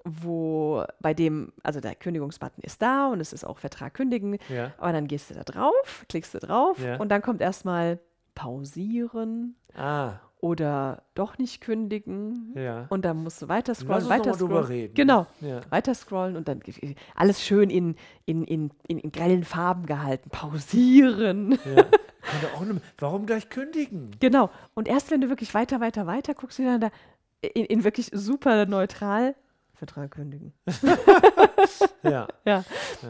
wo 0.03 0.83
bei 1.01 1.15
dem, 1.15 1.53
also 1.63 1.79
der 1.79 1.95
Kündigungsbutton 1.95 2.65
ist 2.65 2.83
da 2.83 3.09
und 3.09 3.21
es 3.21 3.33
ist 3.33 3.45
auch 3.45 3.59
Vertrag 3.59 3.95
kündigen, 3.95 4.39
ja. 4.49 4.73
aber 4.79 4.93
dann 4.93 5.07
gehst 5.07 5.31
du 5.31 5.35
da 5.35 5.45
drauf, 5.45 6.05
klickst 6.09 6.35
du 6.35 6.41
drauf 6.41 6.79
ja. 6.81 6.97
und 6.97 7.11
dann 7.11 7.23
kommt 7.23 7.41
erstmal 7.43 8.01
pausieren. 8.35 9.55
Ah 9.77 10.15
oder 10.41 11.03
doch 11.15 11.39
nicht 11.39 11.61
kündigen. 11.61 12.55
Ja. 12.57 12.87
Und 12.89 13.05
dann 13.05 13.19
musst 13.19 13.43
du 13.43 13.49
weiter 13.49 13.75
scrollen, 13.75 14.09
weiter 14.09 14.35
scrollen. 14.35 14.65
Reden. 14.65 14.95
Genau. 14.95 15.27
Ja. 15.41 15.61
Weiter 15.71 15.95
scrollen 15.95 16.37
und 16.37 16.49
dann 16.49 16.61
alles 17.15 17.43
schön 17.43 17.71
in, 17.71 17.97
in, 18.25 18.45
in, 18.45 18.71
in, 18.89 18.99
in 18.99 19.13
grellen 19.13 19.45
Farben 19.45 19.87
gehalten. 19.87 20.31
Pausieren. 20.31 21.59
Ja. 21.65 21.85
Nicht, 22.63 22.83
warum 22.99 23.27
gleich 23.27 23.49
kündigen? 23.49 24.11
Genau. 24.21 24.51
Und 24.75 24.89
erst 24.89 25.11
wenn 25.11 25.21
du 25.21 25.29
wirklich 25.29 25.55
weiter, 25.55 25.81
weiter, 25.81 26.07
weiter 26.07 26.35
guckst, 26.35 26.59
du 26.59 26.65
dann 26.65 26.81
da 26.81 26.91
in, 27.41 27.65
in 27.65 27.85
wirklich 27.85 28.11
super 28.13 28.67
neutral 28.67 29.35
Vertrag 29.81 30.11
kündigen. 30.11 30.53
ja. 32.03 32.29
ja. 32.45 32.65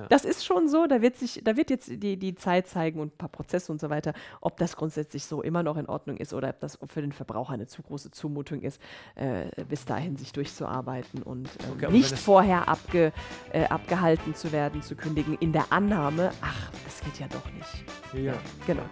Das 0.08 0.24
ist 0.24 0.44
schon 0.44 0.68
so, 0.68 0.86
da 0.86 1.02
wird 1.02 1.16
sich, 1.16 1.40
da 1.42 1.56
wird 1.56 1.68
jetzt 1.68 1.90
die, 1.90 2.16
die 2.16 2.34
Zeit 2.36 2.68
zeigen 2.68 3.00
und 3.00 3.14
ein 3.14 3.18
paar 3.18 3.28
Prozesse 3.28 3.72
und 3.72 3.80
so 3.80 3.90
weiter, 3.90 4.12
ob 4.40 4.56
das 4.58 4.76
grundsätzlich 4.76 5.24
so 5.24 5.42
immer 5.42 5.64
noch 5.64 5.76
in 5.76 5.86
Ordnung 5.86 6.16
ist 6.16 6.32
oder 6.32 6.50
ob 6.50 6.60
das 6.60 6.78
für 6.86 7.00
den 7.00 7.10
Verbraucher 7.10 7.54
eine 7.54 7.66
zu 7.66 7.82
große 7.82 8.12
Zumutung 8.12 8.62
ist, 8.62 8.80
äh, 9.16 9.50
bis 9.64 9.84
dahin 9.84 10.16
sich 10.16 10.32
durchzuarbeiten 10.32 11.24
und 11.24 11.48
äh, 11.48 11.72
okay, 11.72 11.90
nicht 11.90 12.16
vorher 12.16 12.68
abge, 12.68 13.12
äh, 13.52 13.64
abgehalten 13.64 14.36
zu 14.36 14.52
werden, 14.52 14.80
zu 14.80 14.94
kündigen, 14.94 15.36
in 15.40 15.52
der 15.52 15.72
Annahme, 15.72 16.30
ach, 16.40 16.70
das 16.84 17.00
geht 17.00 17.18
ja 17.18 17.26
doch 17.26 17.50
nicht. 17.52 18.24
Ja, 18.24 18.34
genau. 18.64 18.84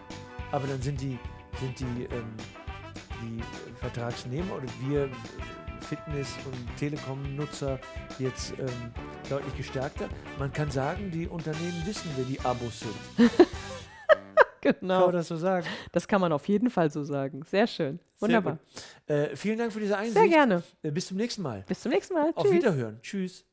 Aber 0.50 0.66
dann 0.66 0.82
sind 0.82 1.00
die, 1.00 1.16
sind 1.60 1.78
die, 1.78 2.04
ähm, 2.04 2.34
die 3.22 3.42
Vertragsnehmer 3.76 4.56
oder 4.56 4.66
wir 4.80 5.08
Fitness- 5.88 6.36
und 6.44 6.76
Telekom-Nutzer 6.76 7.78
jetzt 8.18 8.52
ähm, 8.58 8.68
deutlich 9.28 9.56
gestärkter. 9.56 10.08
Man 10.38 10.52
kann 10.52 10.70
sagen, 10.70 11.10
die 11.10 11.26
Unternehmen 11.26 11.82
wissen, 11.86 12.10
wer 12.16 12.24
die 12.24 12.38
Abos 12.40 12.80
sind. 12.80 13.30
genau. 14.60 14.98
Kann 14.98 15.06
man 15.06 15.14
das 15.14 15.28
so 15.28 15.36
sagen? 15.36 15.66
Das 15.92 16.06
kann 16.06 16.20
man 16.20 16.32
auf 16.32 16.46
jeden 16.48 16.68
Fall 16.68 16.90
so 16.90 17.02
sagen. 17.04 17.42
Sehr 17.50 17.66
schön. 17.66 17.98
Wunderbar. 18.18 18.58
Sehr 19.06 19.32
äh, 19.32 19.36
vielen 19.36 19.58
Dank 19.58 19.72
für 19.72 19.80
diese 19.80 19.96
Einsicht. 19.96 20.18
Sehr 20.18 20.28
gerne. 20.28 20.62
Äh, 20.82 20.90
bis 20.90 21.06
zum 21.06 21.16
nächsten 21.16 21.42
Mal. 21.42 21.64
Bis 21.66 21.80
zum 21.80 21.92
nächsten 21.92 22.14
Mal. 22.14 22.32
Auf 22.34 22.50
Wiederhören. 22.50 23.00
Tschüss. 23.02 23.47